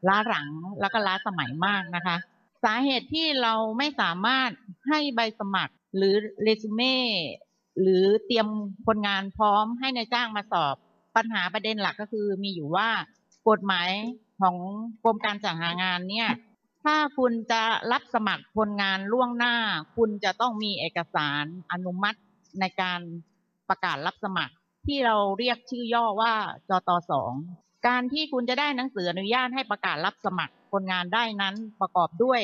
[0.07, 0.47] ล้าหลัง
[0.81, 2.17] แล้วก็ล้าสมัยมากนะคะ
[2.63, 4.49] สาเหตุที่เราไม่สามารถ
[4.87, 6.97] ให้ใบสมัครหรือเรซูเม่
[7.81, 8.47] หรือเตรียม
[8.87, 10.75] คนงานพร้อมให้ในายจ้างมาสอบ
[11.15, 12.89] ปัญหาประเด็นหลักก็คือมีอยู่ว่า
[13.49, 13.89] กฎหมาย
[14.41, 14.55] ของ
[15.03, 16.29] กรมการจัดหางานเนี่ย
[16.91, 19.55] ถ้าคุณจะรับสมัครคนงานล่วงหน้า
[19.97, 22.19] คุณจะต้องมีเอกสารอนุมัติ
[22.59, 22.99] ในการ
[23.69, 24.53] ประกาศรับสมัคร
[24.87, 26.33] ที่เราเรียกชื่อย่อว่า
[26.69, 27.33] จตสอง
[27.87, 32.41] การที่คุณจะได้หนังสืออนุญาตให้ประกาศรับสมัครคนงานได้นั้นประกอบด้วย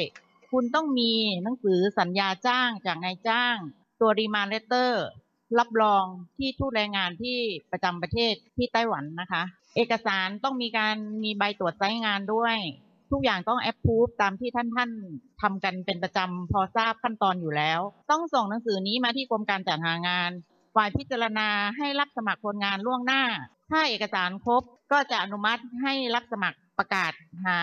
[0.51, 1.11] คุณต้องมี
[1.43, 3.55] หนังสือสัญญาจ้างจากนายจ้าง
[3.99, 5.05] ตัว demand letter
[5.59, 6.03] รับรอง
[6.37, 7.37] ที่ทูตแรงงานที่
[7.71, 9.43] ประจำประเทศที่ไต้หวันนะคะ
[9.75, 12.57] เอกสารต้องมีการมีใบตรวจไซต์งานด้วย
[13.13, 14.89] ทุกอย่างต้องแอปพูฟตามที่ท่านท่าน
[15.41, 17.79] ทำกันเป็นประจำพอทราบขั้นตอนอยู่แล้ว
[18.11, 20.31] ต้องส่งหนังสือนี้มาที่กรมการจัดหางาน
[20.75, 23.23] ฝ่ายพิจารณาให้รับสมัครคนงานล่วงหน้า
[23.71, 27.11] ถ้าเอกสารครบก็จะอนุมัติให้รับสมัครประกาศ
[27.45, 27.59] หา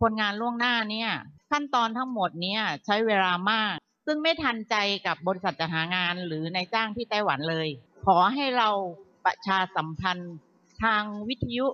[0.00, 1.10] คนงานล่วงหน้าเนี่ย
[1.50, 3.74] ขั้นตอนทั้งหมดเนี่ยใช้เวลามาก
[4.06, 4.76] ซึ่งไม่ทันใจ
[5.06, 7.68] กับบริษัทจัดหางานหรือนายจ้างที่ไต้หวันเลย
[8.06, 8.68] ขอให้เรา
[9.24, 10.34] ประชาสัมพันธ์
[10.82, 11.66] ทางวิทยุ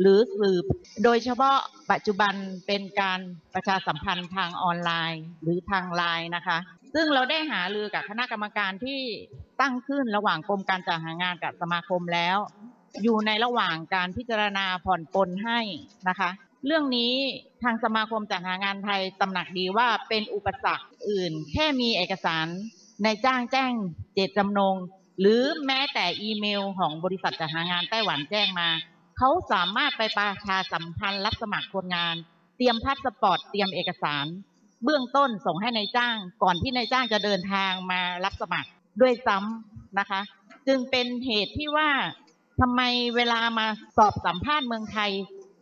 [0.00, 0.56] หรือสื่อ
[1.04, 1.56] โดยเฉพาะ
[1.92, 2.34] ปัจจุบัน
[2.66, 3.20] เป็นการ
[3.54, 6.58] ประชาสัมพันธ์ทางออนไลน์ หรือทางไลน์นะคะ
[6.94, 9.00] ซึ่งเราได้หาลือกับคณะกรรมการที่
[9.60, 12.38] ตั้งขึ้นระหว่างกรมการจัดหางานกับสมาคมแล้ว
[13.02, 15.60] อยู่ในระหว่างการพิจารณาผ่อนปลนให้
[16.08, 16.30] นะคะ
[16.66, 17.12] เรื่องนี้
[17.62, 22.46] ทางสมาคมจัดหางานไทยตำหนักดีว่าเป็นอุปสรรคอื่น แค่มีเอกสาร
[23.04, 23.72] ในจ้างแจ้ง
[24.14, 24.76] เจตจำนง
[25.20, 28.68] หรือแม้แต่อีเมลของบริษัทจัดหางานไต้หวันแจ้งมา
[29.22, 32.16] เขาสามารถไปประชาสัมพันธ์รับสมัครคนงาน
[32.56, 34.26] เตรียมพาสปอร์ตเตรียมเอกสาร
[34.84, 38.68] เบื้องต้นส่งให้นายจ้าง ก่อนที่นายจ้างจะเดินทางมารับสมัคร
[39.00, 40.20] ด้วยซ้ำนะคะ
[40.66, 41.90] จึงเป็นเหตุที่ว่า
[42.60, 42.80] ทำไม
[43.16, 43.66] เวลามา
[43.96, 45.10] สอบสัมภาษณ์เมืองไทย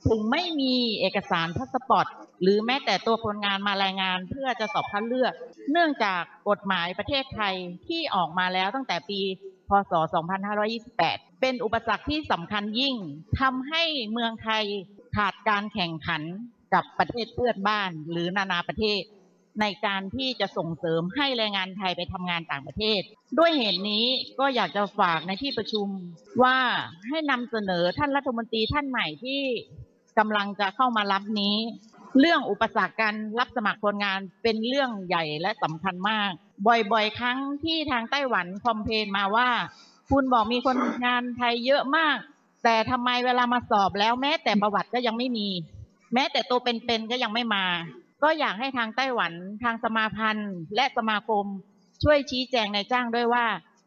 [0.09, 2.07] ถึงไม่มีเอกสารพาสปอร์ต
[2.43, 5.33] หรือแม้แต่ตัวคนงานมารายงานเพื่อจะสอบคัดเลือก
[5.71, 7.55] เนื่องจากกฎหมายประเทศไทย
[7.89, 9.21] ที่ออกมาแล้วตั้งแต่ปี
[9.69, 9.93] พศ
[10.65, 12.97] 2528 เป็นอุปสรรคที่สำคัญยิ่ง
[13.41, 13.83] ทำให้
[14.13, 14.65] เมืองไทย
[15.17, 16.23] ขาดการแข่งขัน
[16.75, 19.03] กับประเทศเพื่อนบ้านหรือนานาประเทศ
[19.61, 23.01] ในการที่จะส่งเสริมให้แรงงานไทยไปทำงานต่างประเทศ
[23.39, 24.05] ด้วยเหตุนี้
[24.39, 25.87] ก็อยากจะฝากในที่ประชุม
[26.43, 26.57] ว่า
[27.09, 29.41] ให้นำเสนอท่านรัฐมนตรีท่านใหม่ที่
[30.19, 31.57] กำลังจะเข้ามารับนี้
[32.21, 36.31] เรื่องอุปสรรคการรับสมัครคนงานเป็นเรื่องใหญ่และสำคัญมาก
[36.67, 39.49] บ่อยๆ ครั้งที่ทางไต้หวันคอมเพลนมาว่า
[40.11, 42.17] คุณบอกมีคนงานไทยเยอะมาก
[42.65, 45.49] แต่ทำไมเวลามาสอบแล้วแม้แต่ประวัติก็ยังไม่มี
[46.15, 47.65] แม้แต่ตัวเป็นๆก็ยังไม่มา
[48.23, 49.33] ก็อยากให้ทางไต้หวัน
[49.65, 51.45] ทางสมาพันธ์ และสมาคม
[52.03, 53.47] ช่วยชี้แจงในจ้างด้วยว่า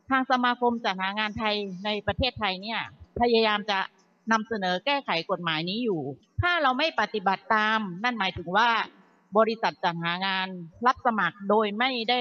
[0.09, 1.55] ทางสมาคมจัดหางานไทย
[1.85, 2.79] ในประเทศไทยเนี่ย
[3.19, 3.79] พยายามจะ
[4.31, 6.01] นำเสนอแก้ไขกฎหมายนี้อยู่
[6.41, 8.69] ถ้าเราไม่ปฏิบัติตาม นั่นหมายถึงว่า
[9.37, 10.47] บริษัทจัดหางาน
[10.87, 12.17] รับสมัครโดยไม่ได้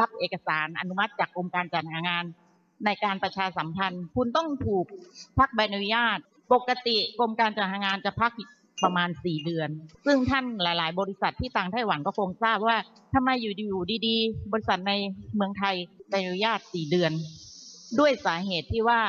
[0.00, 2.24] รับเอกสารอนุมัติจากกรมการจัดหางาน
[2.84, 4.86] ในการประชาสัมพันธ์ คุณต้องถูก
[5.38, 6.18] พักใบอนุญาต
[6.52, 8.32] ปกติกรมการจัดหางานจะพัก
[8.84, 9.68] ประมาณ4เดือน
[10.06, 12.76] ซึ่งท่านหลาย ๆ บริษัทที่ต่างไต้หวันก็คงทราบว่า
[13.14, 14.92] ทำไมอยู่อยู่ดีๆ บริษัทใน
[15.36, 15.74] เมืองไทย
[16.10, 17.12] ใบอนุญาต4เดือน
[17.98, 19.00] ด้วยสาเหตุที่ว่า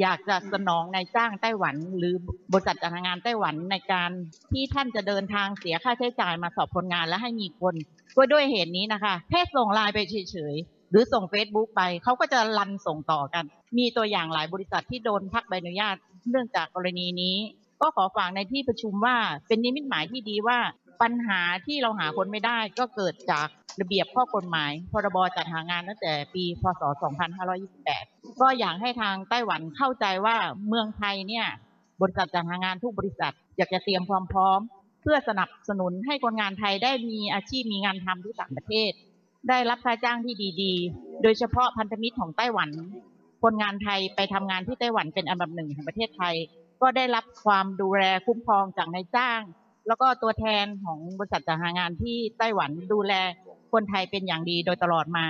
[0.00, 2.14] อยากจะสนองนายจ้างไต้หวัน หรือ
[2.52, 4.10] บริษัทจัดหางานไต้หวันในการ
[4.52, 7.74] ที่ท่านจะเดินทางเสียค่าใช้จ่ายมาสอบคนงานและให้มีคน
[8.16, 13.44] ก็ด้วยเหตุนี้นะคะแค่ส่งไลน์ไปเฉยๆ หรือส่ง Facebook ไปเขาก็จะรันส่งต่อกัน
[13.78, 15.96] มีตัวอย่างหลายบริษัทที่โดนพักใบอนุญาต
[16.30, 17.36] เนื่องจากกรณีนี้
[17.80, 19.16] ก็ขอฝากในที่ประชุมว่า
[19.48, 20.58] เป็นนิมิตหมายที่ดีว่า
[21.02, 23.48] ปัญหาที่เราหาคนไม่ได้ก็เกิดจาก
[23.80, 26.82] ระเบียบข้อกฎหมาย พรบจัดหางานตั้งแต่ปีพศ
[27.62, 30.36] 2528 ก็อยากให้ทางไต้หวันเข้าใจว่า
[30.68, 31.46] เมืองไทยเนี่ย
[32.00, 34.60] บริษัทจัดหางานทุกบริษัทอยากจะเตรียมความพร้อม
[35.02, 38.92] เพื่อสนับสนุนให้คนงานไทยได้มีอาชีพมีงานทำที่ต่างประเทศ
[39.48, 42.70] ได้รับค่าจ้างที่ดี ๆ โดยเฉพาะพันธมิตรของไต้หวัน
[43.42, 46.34] คนงานไทยไปทำงานที่ไต้หวันเป็นอันดับหนึ่งของประเทศไทย
[46.82, 49.40] ก็ได้รับความดูแลคุ้มครองจากนายจ้าง
[49.86, 53.12] แล้วก็ตัวแทนของบริษัทจัดหางานที่ไต้หวันดูแล
[53.72, 55.26] คนไทยเป็นอย่างดีโดยตลอดมา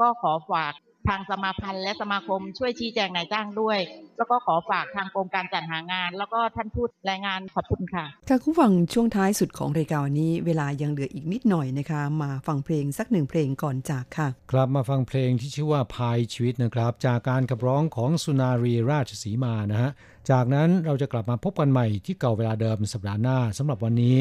[0.00, 0.74] ก็ขอฝาก
[1.08, 3.78] ทางสมาพันธ์และสมาคมช่วยชี้แจงนายจ้างด้วย
[4.18, 19.90] แล้วก็ขอฝากทางกรมการจัดหางาน แล้วก็ท่านทูตแรงงานขอบคุณค่ะค่ะคุณฟังช่วงท้ายสุดของรายการวันนี้ เวลายังเหลืออีกนิดหน่อยนะคะ มาฟังเพลงสักหนึ่งเพลงก่อนจากค่ะ ครับมาฟังเพลงที่ชื่อว่าพายชีวิตนะครับ จากการขับร้องของสุนารีราชสีมานะฮะ
[20.30, 24.16] จากนั้นเราจะกลับมาพบกันใหม่ที่เก่าเวลาเดิมสัปดาห์หน้าสำหรับวันนี้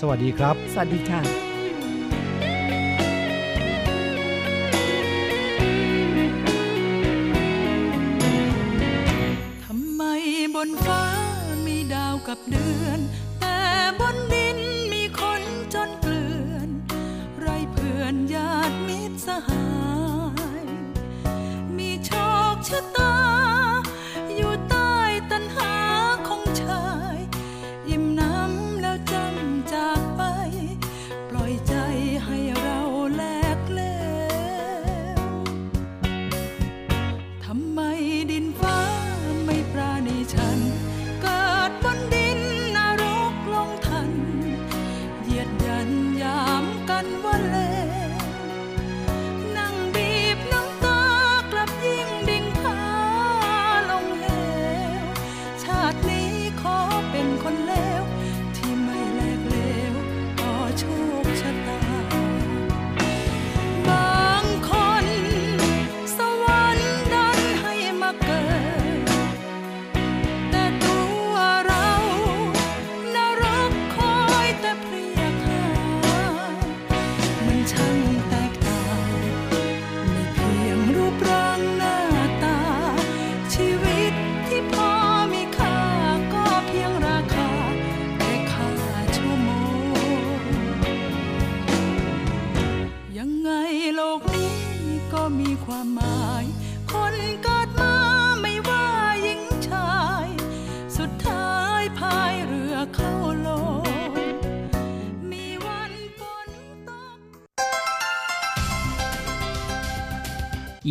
[0.00, 1.47] สวัสดีครับ สวัสดีค่ะ